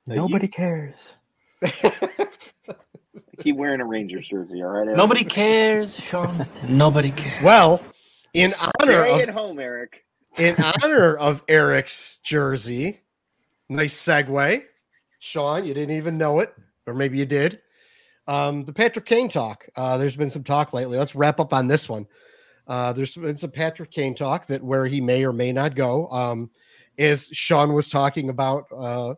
[0.07, 0.95] the Nobody cares.
[3.43, 4.87] Keep wearing a Rangers jersey, all right?
[4.87, 4.97] Eric?
[4.97, 6.47] Nobody cares, Sean.
[6.69, 7.43] Nobody cares.
[7.45, 7.83] Well,
[8.33, 8.51] in
[8.81, 10.05] honor Stay of at home, Eric.
[10.39, 13.01] in honor of Eric's jersey,
[13.69, 14.65] nice segue.
[15.19, 16.55] Sean, you didn't even know it,
[16.87, 17.61] or maybe you did.
[18.29, 19.69] Um, the Patrick Kane talk.
[19.77, 20.99] Uh, there's been some talk lately.
[20.99, 22.07] Let's wrap up on this one.
[22.67, 26.09] Uh, there's been some Patrick Kane talk that where he may or may not go.
[26.11, 26.51] Um,
[26.99, 29.15] as Sean was talking about uh,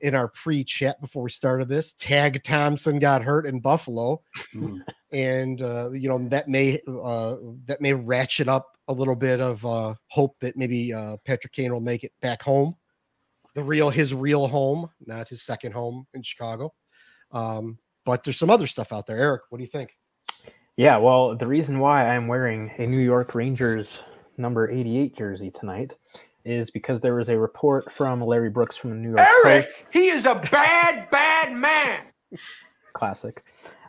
[0.00, 4.22] in our pre-chat before we started this, Tage Thompson got hurt in Buffalo
[4.54, 4.82] Mm.
[5.12, 7.36] and uh, you know that may uh,
[7.66, 11.72] that may ratchet up a little bit of uh, hope that maybe uh, Patrick Kane
[11.72, 12.74] will make it back home,
[13.54, 16.72] the real his real home, not his second home in Chicago.
[17.32, 19.18] Um, but there's some other stuff out there.
[19.18, 19.96] Eric, what do you think?
[20.76, 23.88] Yeah, well, the reason why I'm wearing a New York Rangers
[24.36, 25.96] number 88 jersey tonight
[26.44, 29.86] is because there was a report from Larry Brooks from the New York Eric, Post.
[29.92, 32.00] he is a bad, bad man.
[32.92, 33.44] Classic.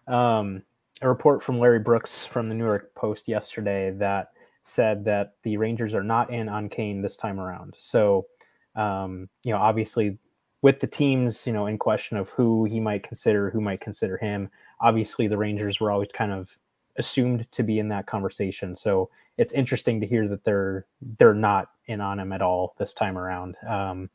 [0.07, 0.63] Um,
[1.01, 4.29] a report from Larry Brooks from the New York Post yesterday that
[4.63, 7.75] said that the Rangers are not in on Kane this time around.
[7.77, 8.25] So,
[8.75, 10.17] um, you know, obviously
[10.61, 14.17] with the teams, you know, in question of who he might consider, who might consider
[14.17, 14.49] him,
[14.81, 16.57] obviously the Rangers were always kind of
[16.97, 18.75] assumed to be in that conversation.
[18.75, 20.85] So it's interesting to hear that they're
[21.17, 23.55] they're not in on him at all this time around.
[23.67, 24.09] Um,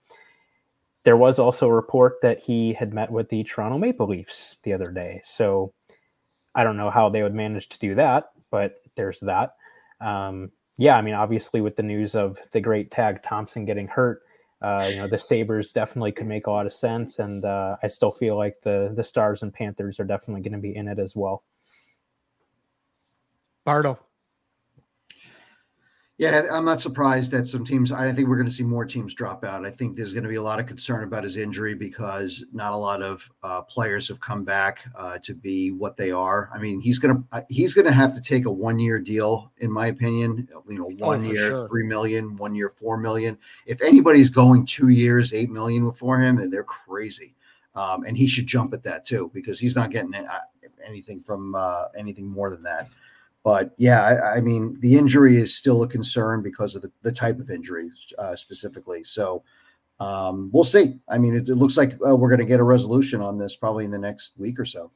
[1.05, 4.73] there was also a report that he had met with the Toronto Maple Leafs the
[4.73, 5.23] other day.
[5.25, 5.73] So
[6.55, 9.57] I don't know how they would manage to do that, but there's that.
[10.01, 14.23] Um, yeah, I mean, obviously with the news of the great Tage Thompson getting hurt,
[14.65, 17.89] uh, you know, the Sabres definitely could make a lot of sense, and uh, I
[17.89, 20.99] still feel like the the Stars and Panthers are definitely going to be in it
[20.99, 21.43] as well.
[23.67, 23.99] Bardo.
[26.17, 27.91] Yeah, I'm not surprised that some teams.
[27.91, 29.67] I think we're going to see more teams drop out.
[29.67, 32.73] I think there's going to be a lot of concern about his injury because not
[32.73, 36.51] a lot of uh, players have come back uh, to be what they are.
[36.55, 39.51] I mean, he's going to he's going to have to take a one year deal,
[39.59, 40.49] in my opinion.
[40.69, 41.69] You know, one for year sure.
[41.69, 43.37] three million, one year four million.
[43.67, 47.35] If anybody's going two years eight million for him, then they're crazy.
[47.75, 50.39] Um, and he should jump at that too because he's not getting uh,
[50.87, 52.89] anything from uh, anything more than that.
[53.45, 57.13] But yeah, I, I mean, the injury is still a concern because of the, the
[57.13, 59.05] type of injury uh, specifically.
[59.05, 59.45] So
[60.01, 60.99] um, we'll see.
[61.09, 63.55] I mean, it, it looks like uh, we're going to get a resolution on this
[63.55, 64.91] probably in the next week or so.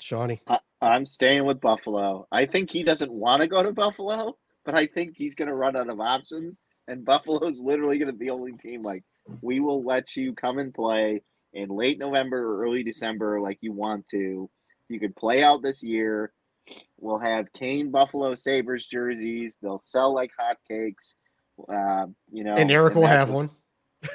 [0.00, 0.40] Shawnee.
[0.46, 2.28] I, I'm staying with Buffalo.
[2.30, 5.54] I think he doesn't want to go to Buffalo, but I think he's going to
[5.54, 6.60] run out of options.
[6.86, 9.02] And Buffalo's literally going to be the only team like,
[9.42, 11.20] we will let you come and play
[11.52, 14.48] in late November or early December like you want to.
[14.88, 16.32] You could play out this year.
[16.98, 19.56] We'll have Kane Buffalo Sabres jerseys.
[19.62, 21.14] They'll sell like hotcakes.
[21.68, 23.50] Uh, you know, And Eric will have one.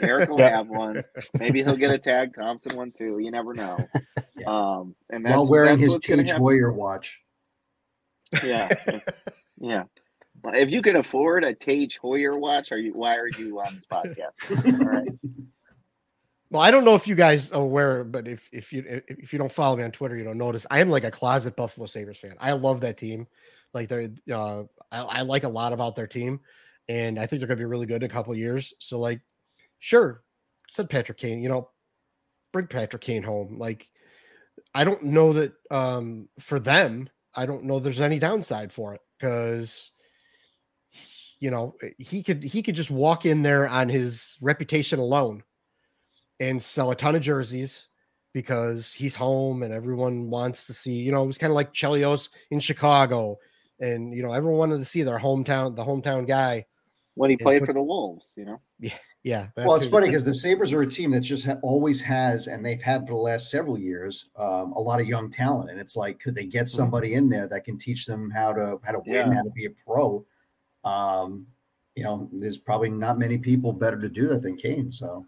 [0.02, 1.04] Eric will have one.
[1.40, 3.20] Maybe he'll get a Tage Thompson one too.
[3.20, 3.78] You never know.
[4.36, 4.48] Yeah.
[4.48, 6.34] Um, and that's While wearing that's his what's gonna Tage.
[6.34, 7.22] Heuer watch.
[8.44, 8.68] Yeah,
[9.60, 9.84] yeah.
[10.48, 12.94] If you can afford a Tage Heuer watch, are you?
[12.94, 14.34] Why are you on this podcast?
[14.66, 15.08] All right.
[16.54, 19.40] Well, I don't know if you guys are aware, but if if you if you
[19.40, 20.68] don't follow me on Twitter, you don't notice.
[20.70, 22.36] I am like a closet Buffalo Sabres fan.
[22.40, 23.26] I love that team.
[23.74, 26.40] Like they're uh I, I like a lot about their team,
[26.88, 28.72] and I think they're gonna be really good in a couple years.
[28.78, 29.20] So like,
[29.80, 30.22] sure,
[30.70, 31.72] said Patrick Kane, you know,
[32.52, 33.58] bring Patrick Kane home.
[33.58, 33.90] Like,
[34.76, 39.02] I don't know that um for them, I don't know there's any downside for it
[39.20, 39.92] because
[41.40, 45.42] you know he could he could just walk in there on his reputation alone
[46.40, 47.88] and sell a ton of jerseys
[48.34, 51.74] because he's home and everyone wants to see, you know, it was kind of like
[51.74, 53.38] Chelios in Chicago.
[53.80, 56.66] And you know, everyone wanted to see their hometown, the hometown guy.
[57.16, 58.60] When he played but- for the Wolves, you know.
[58.80, 58.94] Yeah.
[59.24, 59.48] Yeah.
[59.56, 62.66] Well, it's funny because the Sabres are a team that just ha- always has, and
[62.66, 65.70] they've had for the last several years, um, a lot of young talent.
[65.70, 68.80] And it's like, could they get somebody in there that can teach them how to
[68.84, 69.34] how to win, Yeah.
[69.34, 70.26] how to be a pro?
[70.84, 71.48] Um,
[71.96, 74.92] you know, there's probably not many people better to do that than Kane.
[74.92, 75.26] So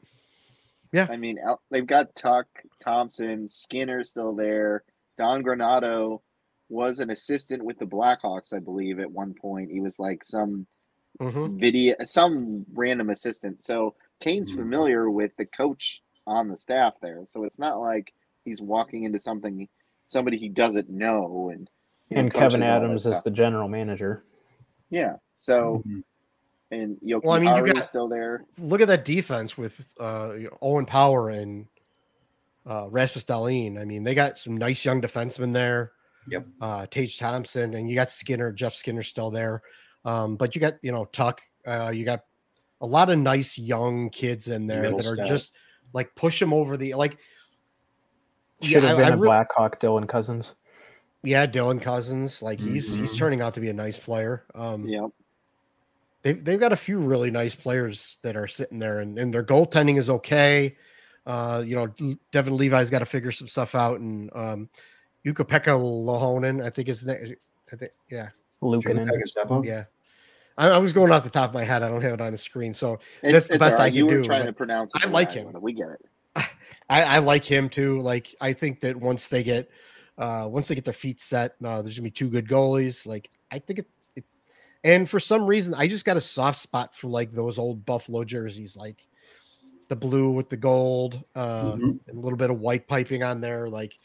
[1.09, 1.37] I mean,
[1.71, 2.47] they've got Tuch,
[2.79, 4.83] Thompson, Skinner still there,
[5.17, 6.21] Don Granato.
[6.67, 9.69] was an assistant with the Blackhawks, I believe, at one point.
[9.69, 10.65] He was like some
[11.19, 11.59] Mhm.
[11.59, 13.63] video, some random assistant.
[13.63, 14.55] So Kane's Mhm.
[14.55, 17.23] familiar with the coach on the staff there.
[17.27, 18.13] So it's not like
[18.45, 19.69] he's walking into something,
[20.07, 21.49] somebody he doesn't know.
[21.49, 21.69] And
[22.09, 24.23] you know, And Kevyn and all that Adams is the general manager.
[24.89, 25.17] yeah.
[25.35, 26.03] So Mhm.
[26.71, 28.43] And Yoki Well, I mean, you Haru's got- still there.
[28.57, 31.67] Look at that defense with uh, you know, Owen Power and
[32.65, 33.79] uh, Rasmus Dahlin.
[33.79, 35.91] I mean, they got some nice young defensemen there.
[36.29, 36.47] Yep.
[36.59, 39.61] Uh, Tage Thompson, and you got Skinner, Jeff Skinner still there.
[40.05, 41.39] Um, but you got, you know, Tuch.
[41.67, 42.21] Uh, you got
[42.81, 45.27] a lot of nice young kids in there Middle that are staff.
[45.27, 45.53] just
[45.93, 47.17] like push them over the like.
[48.61, 50.53] Should have been a a Blackhawk, Dylan Cozens.
[51.23, 53.17] Yeah, Dylan Cozens, like he's he's Mhm.
[53.17, 54.45] turning out to be a nice player.
[54.55, 55.09] Um, Yep.
[56.25, 59.43] They've they've got a few really nice players that are sitting there, and, and their
[59.43, 60.75] goaltending is okay.
[61.27, 64.67] Uh, you know, Devon Levi's got to figure some stuff out, and um,
[65.27, 67.33] Ukko-Pekka Lohonen, I think is next.
[67.71, 68.29] I think, yeah,
[68.63, 69.65] Luukkonen.
[69.65, 69.83] Yeah.
[70.57, 71.83] I, I was going off the top of my head.
[71.83, 73.89] I don't have it on the screen, so It's, That's the best all I right.
[73.89, 75.55] can you were do, trying to pronounce it I like him.
[75.61, 76.05] We get it.
[76.89, 77.99] I, I like him too.
[77.99, 79.69] Like I think that once they get
[80.17, 83.05] uh once they get their feet set, no, there's gonna be two good goalies.
[83.05, 83.89] Like I think it, it
[84.85, 88.23] and for some reason I just got a soft spot for like those old Buffalo
[88.23, 89.05] jerseys, like
[89.89, 91.99] the blue with the gold, uh Mhm.
[92.07, 93.67] and a little bit of white piping on there.
[93.67, 93.97] Like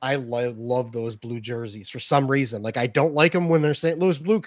[0.00, 2.62] I lo- love those blue jerseys for some reason.
[2.62, 3.98] Like I don't like them when they're St.
[3.98, 4.42] Louis blue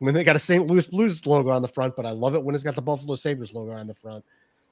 [0.00, 0.66] when they got a St.
[0.66, 3.14] Louis Blues logo on the front, but I love it when it's got the Buffalo
[3.14, 4.24] Sabres logo on the front.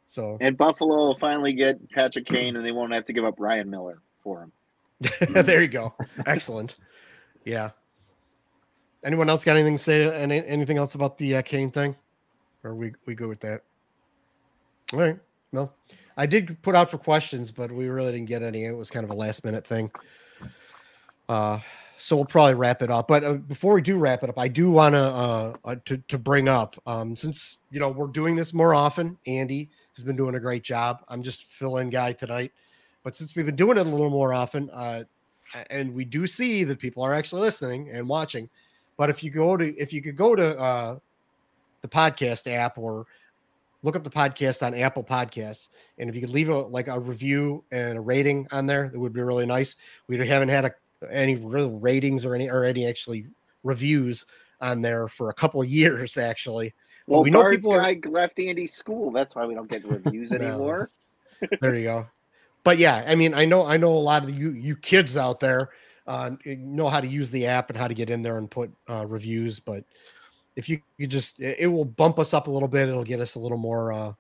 [0.07, 3.35] So And Buffalo will finally get Patrick Kane, and they won't have to give up
[3.39, 4.53] Ryan Miller for him.
[5.45, 5.95] there you go.
[6.27, 6.77] Excellent.
[7.45, 7.71] Yeah.
[9.05, 10.11] Anyone else got anything to say?
[10.13, 11.95] Any, anything else about the uh, Kane thing?
[12.65, 13.63] Or we we go with that?
[14.93, 15.19] All right.
[15.53, 15.71] No,
[16.17, 18.65] I did put out for questions, but we really didn't get any.
[18.65, 19.91] It was kind of a last minute thing.
[21.29, 21.61] Uh,
[21.99, 23.09] so we'll probably wrap it up.
[23.09, 25.99] But uh, before we do wrap it up, I do want to uh, uh, to
[25.99, 29.17] to bring up um, since you know we're doing this more often.
[29.27, 31.05] Andy has been doing a great job.
[31.09, 32.53] I'm just fill-in guy tonight,
[33.03, 35.05] but since we've been doing it a little more often, uh,
[35.71, 38.49] and we do see that people are actually listening and watching.
[38.99, 40.99] But if you go to if you could go to uh,
[41.81, 43.07] the podcast app or
[43.83, 45.69] look up the podcast on Apple Podcasts,
[45.99, 48.99] and if you could leave a like a review and a rating on there, that
[48.99, 49.77] would be really nice.
[50.09, 50.73] We haven't had a,
[51.11, 53.27] any real ratings or any or any actually
[53.63, 54.27] reviews
[54.61, 56.75] on there for a couple of years actually.
[57.07, 59.11] Well, we know Bard's people are- guy left Andy's school.
[59.13, 60.37] That's why we don't get reviews No.
[60.39, 60.91] anymore.
[61.61, 62.07] there you go.
[62.65, 65.39] But yeah, I mean, I know I know a lot of you you kids out
[65.39, 65.71] there
[66.09, 68.71] uh, know how to use the app and how to get in there and put
[68.89, 69.61] uh, reviews.
[69.61, 69.85] But
[70.57, 72.89] if you you just it, it will bump us up a little bit.
[72.89, 74.13] It'll get us a little more, uh,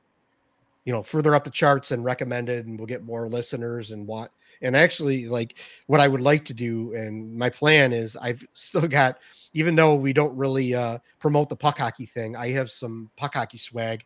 [0.84, 4.30] you know, further up the charts and recommended, and we'll get more listeners and what.
[4.60, 5.54] And actually, like
[5.86, 9.18] what I would like to do, and my plan is, I've still got,
[9.54, 13.34] even though we don't really uh, promote the puck hockey thing, I have some puck
[13.34, 14.04] hockey swag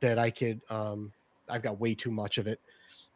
[0.00, 0.62] that I could.
[0.70, 1.12] Um,
[1.48, 2.58] I've got way too much of it.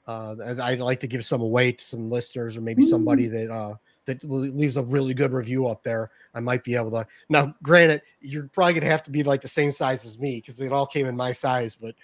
[0.06, 3.74] Uh, I'd like to give some away to some listeners or maybe somebody that uh,
[4.07, 6.11] that leaves a really good review up there.
[6.34, 7.07] I might be able to.
[7.28, 10.59] Now, granted, you're probably gonna have to be like the same size as me because
[10.61, 11.74] it all came in my size.
[11.74, 11.94] But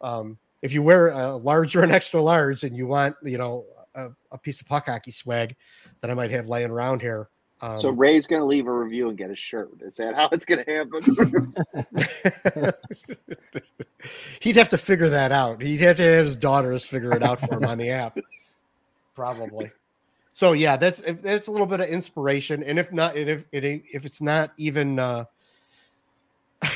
[0.00, 3.64] um, if you wear a large or an extra large and you want, you know,
[3.94, 5.56] a, a piece of puck hockey swag
[6.00, 7.28] that I might have laying around here.
[7.62, 9.70] Um, so Ray's gonna leave a review and get a shirt.
[9.82, 11.00] Is that how it's gonna happen?
[14.40, 15.60] He'd have to figure that out.
[15.60, 18.18] He'd have to have his daughters figure it out for him on the app.
[19.14, 19.70] Probably.
[20.32, 22.62] So yeah, that's if that's a little bit of inspiration.
[22.62, 25.24] And if not, and if it if it's not even uh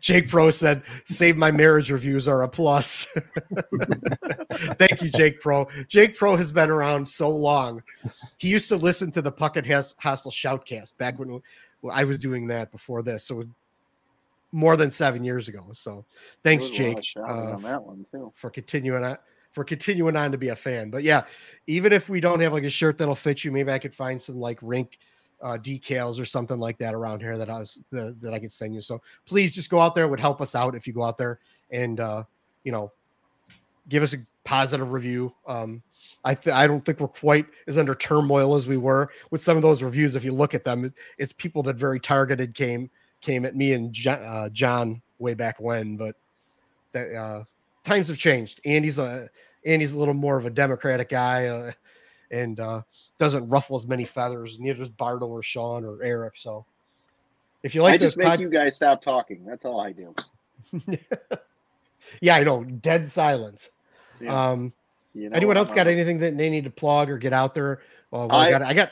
[0.00, 3.06] Jake Pro said, save my marriage reviews are a plus.
[4.78, 5.66] Thank you, Jake Pro.
[5.88, 7.82] Jake Pro has been around so long.
[8.36, 11.40] He used to listen to the Puckett Has- Hostile Shoutcast back when
[11.90, 13.24] I was doing that before this.
[13.24, 13.44] So
[14.52, 15.64] more than seven years ago.
[15.72, 16.04] So
[16.42, 18.32] thanks, There was a lot Jake, uh, on that one too.
[18.34, 19.16] for continuing on
[19.52, 20.90] for continuing on to be a fan.
[20.90, 21.22] But yeah,
[21.66, 24.20] even if we don't have like a shirt that'll fit you, maybe I could find
[24.20, 24.98] some like rink
[25.42, 28.52] uh, decals or something like that around here that I was that, that I could
[28.52, 28.80] send you.
[28.80, 30.04] So please just go out there.
[30.04, 31.40] It would help us out if you go out there
[31.70, 32.24] and uh,
[32.64, 32.92] you know
[33.88, 35.34] give us a positive review.
[35.46, 35.82] Um,
[36.24, 39.56] I th- I don't think we're quite as under turmoil as we were with some
[39.56, 40.14] of those reviews.
[40.14, 42.90] If you look at them, it's people that very targeted came
[43.20, 46.16] came at me and Jo- uh, John way back when, but
[46.92, 47.44] that uh,
[47.84, 48.60] times have changed.
[48.64, 49.28] Andy's a
[49.64, 51.72] Andy's a little more of a democratic guy, uh,
[52.30, 52.82] and uh,
[53.18, 54.58] doesn't ruffle as many feathers.
[54.58, 56.36] Neither does Bardo or Sean or Eric.
[56.36, 56.64] So,
[57.62, 59.44] if you like I just make pod- you guys stop talking.
[59.44, 60.14] That's all I do.
[62.20, 63.70] yeah, I know, dead silence.
[64.20, 64.50] Yeah.
[64.50, 64.72] Um,
[65.14, 65.92] You know anyone else I'm got on.
[65.92, 67.80] anything that they need to plug or get out there?
[68.10, 68.90] Well, I I- got I got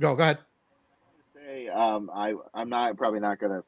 [0.00, 0.38] Go, go ahead.
[1.34, 3.62] say um, I I'm not probably not gonna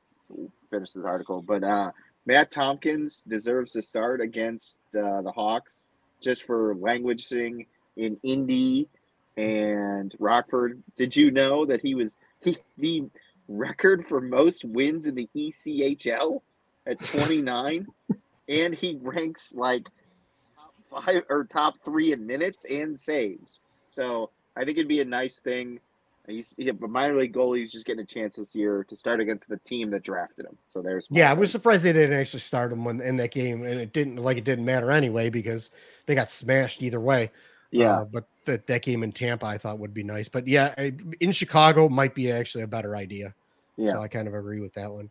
[0.70, 1.90] finish this article, but uh,
[2.24, 5.86] Matt Tomkins deserves to start against uh, the Hawks
[6.22, 7.66] just for languishing
[7.96, 8.88] in Indy
[9.36, 10.82] and Rockford.
[10.96, 13.04] Did you know that he was he the
[13.48, 16.40] record for most wins in the ECHL
[16.86, 17.86] at 29,
[18.48, 19.84] and he ranks like
[20.56, 23.60] top five or top three in minutes and saves.
[23.88, 25.80] So I think it'd be a nice thing.
[26.26, 27.58] He's he, a minor league goalie.
[27.58, 30.56] He's just getting a chance this year to start against the team that drafted him.
[30.68, 33.64] So there's Yeah, I was surprised they didn't actually start him when in that game,
[33.64, 35.70] and it didn't like it didn't matter anyway because
[36.06, 37.30] they got smashed either way.
[37.72, 38.00] yeah.
[38.00, 40.28] Uh, but that that game in Tampa, I thought would be nice.
[40.28, 40.74] But yeah,
[41.20, 43.34] in Chicago might be actually a better idea.
[43.76, 43.92] Yeah.
[43.92, 45.10] So I kind of agree with that one.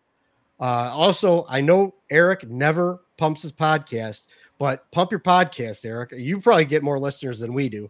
[0.61, 4.23] Uh, also, I know Eric never pumps his podcast,
[4.59, 6.13] but pump your podcast, Eric.
[6.15, 7.89] You probably get more listeners than we do,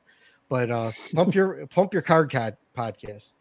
[0.49, 3.31] but uh, pump your pump your card card podcast.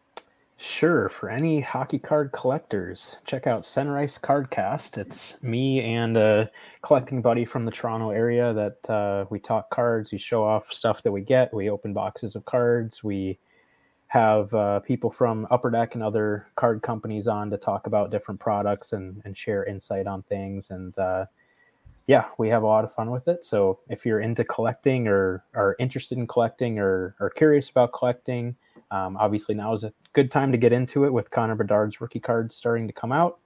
[0.57, 1.09] Sure.
[1.09, 4.99] For any hockey card collectors, check out Sunrise Cardcast.
[4.99, 6.51] It's me and a
[6.83, 10.11] collecting buddy from the Toronto area that uh, we talk cards.
[10.11, 11.51] We show off stuff that we get.
[11.51, 13.03] We open boxes of cards.
[13.03, 13.39] We
[14.05, 18.39] have uh, people from Upper Deck and other card companies on to talk about different
[18.39, 20.69] products and, and share insight on things.
[20.69, 21.25] And uh,
[22.11, 23.45] yeah, we have a lot of fun with it.
[23.45, 28.57] So if you're into collecting or are interested in collecting or are curious about collecting,
[28.91, 32.19] um, obviously now is a good time to get into it with Connor Bedard's rookie
[32.19, 33.39] cards starting to come out.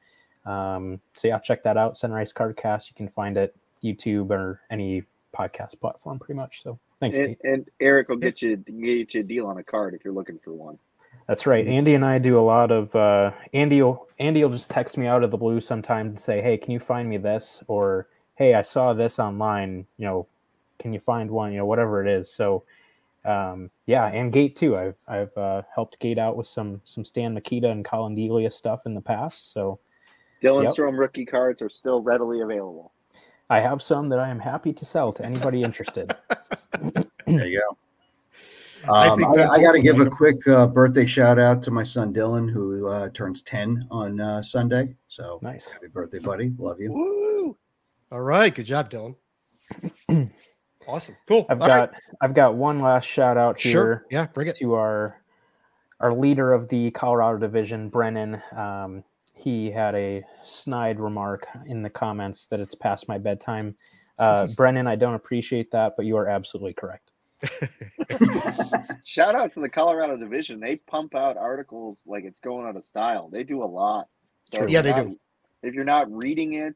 [0.47, 1.95] Um, so yeah, check that out.
[1.95, 2.89] Sunrise Cardcast.
[2.89, 6.63] You can find it YouTube or any podcast platform, pretty much.
[6.63, 9.93] So thanks, And, and Eric will get you get you a deal on a card
[9.93, 10.80] if you're looking for one.
[11.28, 11.68] That's right.
[11.68, 12.95] Andy and I do a lot of.
[12.95, 16.41] Uh, Andy will Andy will just text me out of the blue sometimes and say,
[16.41, 19.86] "Hey, can you find me this?" Or, "Hey, I saw this online.
[19.97, 20.27] You know,
[20.79, 21.51] can you find one?
[21.51, 22.63] You know, whatever it is." So,
[23.23, 24.77] um, yeah, and Gate too.
[24.77, 28.81] I've I've uh, helped Gate out with some some Stan Mikita and Colin Delia stuff
[28.86, 29.53] in the past.
[29.53, 29.79] So
[30.43, 30.71] Dylan Yep.
[30.73, 32.91] Strome rookie cards are still readily available.
[33.49, 36.15] I have some that I am happy to sell to anybody interested.
[37.27, 37.77] There you go.
[38.93, 41.71] I Um, think I, I got to give a quick uh, birthday shout out to
[41.71, 44.95] my son Dylan, who uh, turns 10 on uh, Sunday.
[45.07, 45.65] So nice.
[45.65, 46.53] happy birthday, buddy.
[46.59, 46.91] Love you.
[46.91, 47.24] Woo!
[48.11, 49.15] All right, good job, Dylan.
[50.87, 51.45] awesome, cool.
[51.49, 52.01] I've All got right.
[52.21, 53.71] I've got one last shout out here.
[53.71, 54.05] sure.
[54.11, 54.57] Yeah, bring it.
[54.61, 55.19] to our
[55.99, 58.41] our leader of the Colorado division, Brennan.
[58.55, 59.03] Um,
[59.33, 63.75] he had a snide remark in the comments that it's past my bedtime.
[64.19, 67.11] Uh, Brennan, I don't appreciate that, but you are absolutely correct.
[69.03, 70.59] Shout out to the Colorado division.
[70.59, 73.29] They pump out articles like it's going out of style.
[73.29, 74.07] They do a lot.
[74.45, 75.19] So Yeah, they not- do.
[75.63, 76.75] If you're not reading it,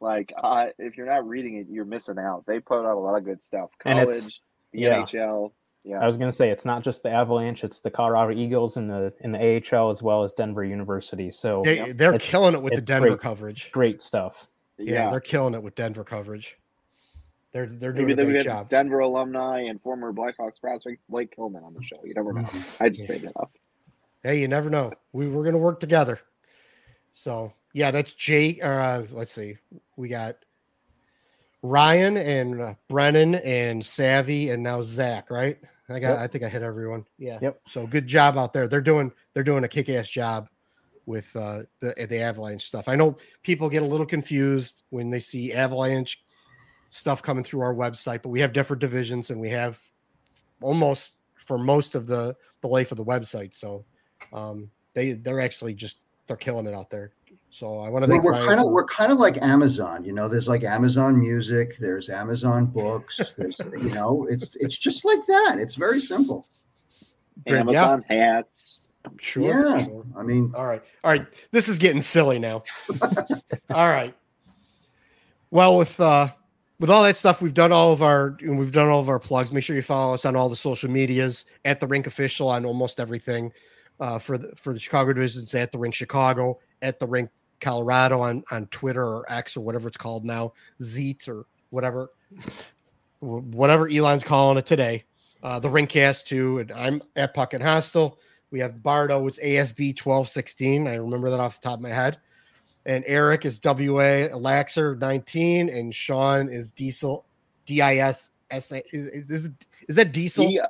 [0.00, 2.44] like uh, if you're not reading it, you're missing out.
[2.46, 3.70] They put out a lot of good stuff.
[3.78, 4.42] College,
[4.72, 5.02] the yeah.
[5.02, 5.52] NHL.
[5.82, 5.98] Yeah.
[5.98, 8.86] I was going to say it's not just the Avalanche; it's the Colorado Eagles in
[8.86, 9.38] the in the
[9.72, 11.30] AHL as well as Denver University.
[11.32, 13.20] So they they're killing it with the Denver great.
[13.20, 13.72] coverage.
[13.72, 14.46] great stuff.
[14.78, 16.58] Yeah, they're killing it with Denver coverage.
[17.52, 18.68] They're they're doing Maybe a they great get job.
[18.68, 22.00] Denver alumni and former Blackhawks prospect Blake Hillman on the show.
[22.04, 22.48] You never know.
[22.78, 23.50] I just made it up.
[24.22, 24.92] Hey, you never know.
[25.12, 26.20] We we're gonna work together.
[27.12, 28.62] So yeah, that's Jake.
[28.62, 29.56] Uh, let's see,
[29.96, 30.36] we got
[31.62, 35.30] Ryan and uh, Brennan and Savvy and now Zach.
[35.30, 35.58] Right?
[35.88, 36.10] I got.
[36.10, 36.18] Yep.
[36.18, 37.04] I think I hit everyone.
[37.18, 37.38] Yeah.
[37.42, 37.60] Yep.
[37.66, 38.68] So good job out there.
[38.68, 40.48] They're doing they're doing a kick ass job
[41.06, 42.88] with uh, the the Avalanche stuff.
[42.88, 46.22] I know people get a little confused when they see Avalanche
[46.90, 49.78] stuff coming through our website, but we have different divisions and we have
[50.60, 51.14] almost
[51.46, 53.54] for most of the the life of the website.
[53.54, 53.84] So
[54.32, 57.12] um, they they're actually just they're killing it out there.
[57.52, 60.28] So I want to We're, we're kind of we're kind of like Amazon, you know.
[60.28, 65.56] There's like Amazon Music, there's Amazon Books, there's you know, it's it's just like that.
[65.58, 66.46] It's very simple.
[67.46, 67.60] Great, yeah.
[67.60, 68.84] Amazon hats.
[69.18, 69.68] sure.
[69.68, 69.84] Yeah.
[69.84, 70.04] sure.
[70.16, 70.82] I mean, All right.
[71.02, 71.26] All right.
[71.50, 72.62] This is getting silly now.
[73.70, 74.14] all right.
[75.50, 76.28] Well, with uh
[76.78, 79.50] with all that stuff, we've done all of our we've done all of our plugs.
[79.50, 82.64] Make sure you follow us on all the social medias at the Rink Official on
[82.64, 83.52] almost everything.
[83.98, 87.28] Uh, for the for the Chicago divisions at the Rink Chicago, at the Rink
[87.60, 92.10] Colorado on on Twitter or X or whatever it's called now, Zeet or whatever,
[93.20, 95.04] whatever Elon's calling it today.
[95.42, 98.18] Uh, the Rinkcast too, and I'm at Puck and Hostel.
[98.50, 100.86] We have Bardo, it's ASB 1216.
[100.86, 102.18] I remember that off the top of my head.
[102.84, 107.24] And Eric is WA Laxer 19, and Sean is Diesel
[107.66, 108.82] D I S S A.
[108.94, 109.50] Is, is, is,
[109.88, 110.48] is that Diesel?
[110.48, 110.60] D,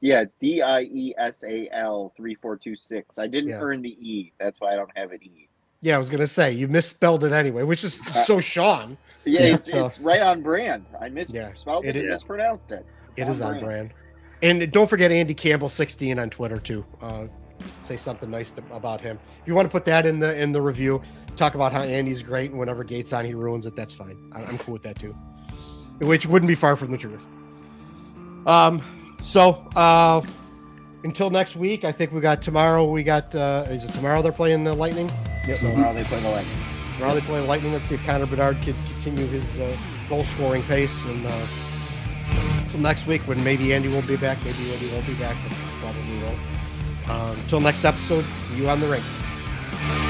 [0.00, 3.18] yeah, D I E S A L three four two six.
[3.18, 3.60] I didn't Yeah.
[3.60, 4.32] earn the E.
[4.38, 5.48] That's why I don't have an E.
[5.82, 7.94] Yeah, I was gonna say you misspelled it anyway, which is
[8.26, 8.98] so Sean.
[9.24, 10.84] Yeah, Yeah, it- so- it's right on brand.
[11.00, 12.20] I Yeah, misspelled it it, and is.
[12.20, 12.84] mispronounced it.
[13.16, 13.92] It is on brand.
[14.42, 16.84] And don't forget Andy Campbell 16 on Twitter too.
[17.02, 17.26] Uh,
[17.82, 19.18] say something nice to, about him.
[19.42, 21.02] If you want to put that in the in the review,
[21.36, 23.76] talk about how Andy's great, and whenever Gates on, he ruins it.
[23.76, 24.16] That's fine.
[24.32, 25.14] I, I'm cool with that too.
[26.00, 27.26] Which wouldn't be far from the truth.
[28.46, 28.82] Um.
[29.22, 30.22] So, uh,
[31.04, 32.90] until next week, I think we got tomorrow.
[32.90, 35.10] We got uh, is it tomorrow they're playing the Lightning?
[35.50, 36.58] Yep, So- tomorrow they play the Lightning.
[36.94, 37.72] Tomorrow they play Lightning.
[37.72, 39.76] Let's see if Connor Bedard can continue his uh,
[40.08, 41.04] goal scoring pace.
[41.04, 41.46] And uh,
[42.60, 45.56] until next week, when maybe Andy won't be back, maybe Andy won't be back, but
[45.80, 46.36] probably will.
[47.10, 50.09] Um, until next episode, see you on the ring.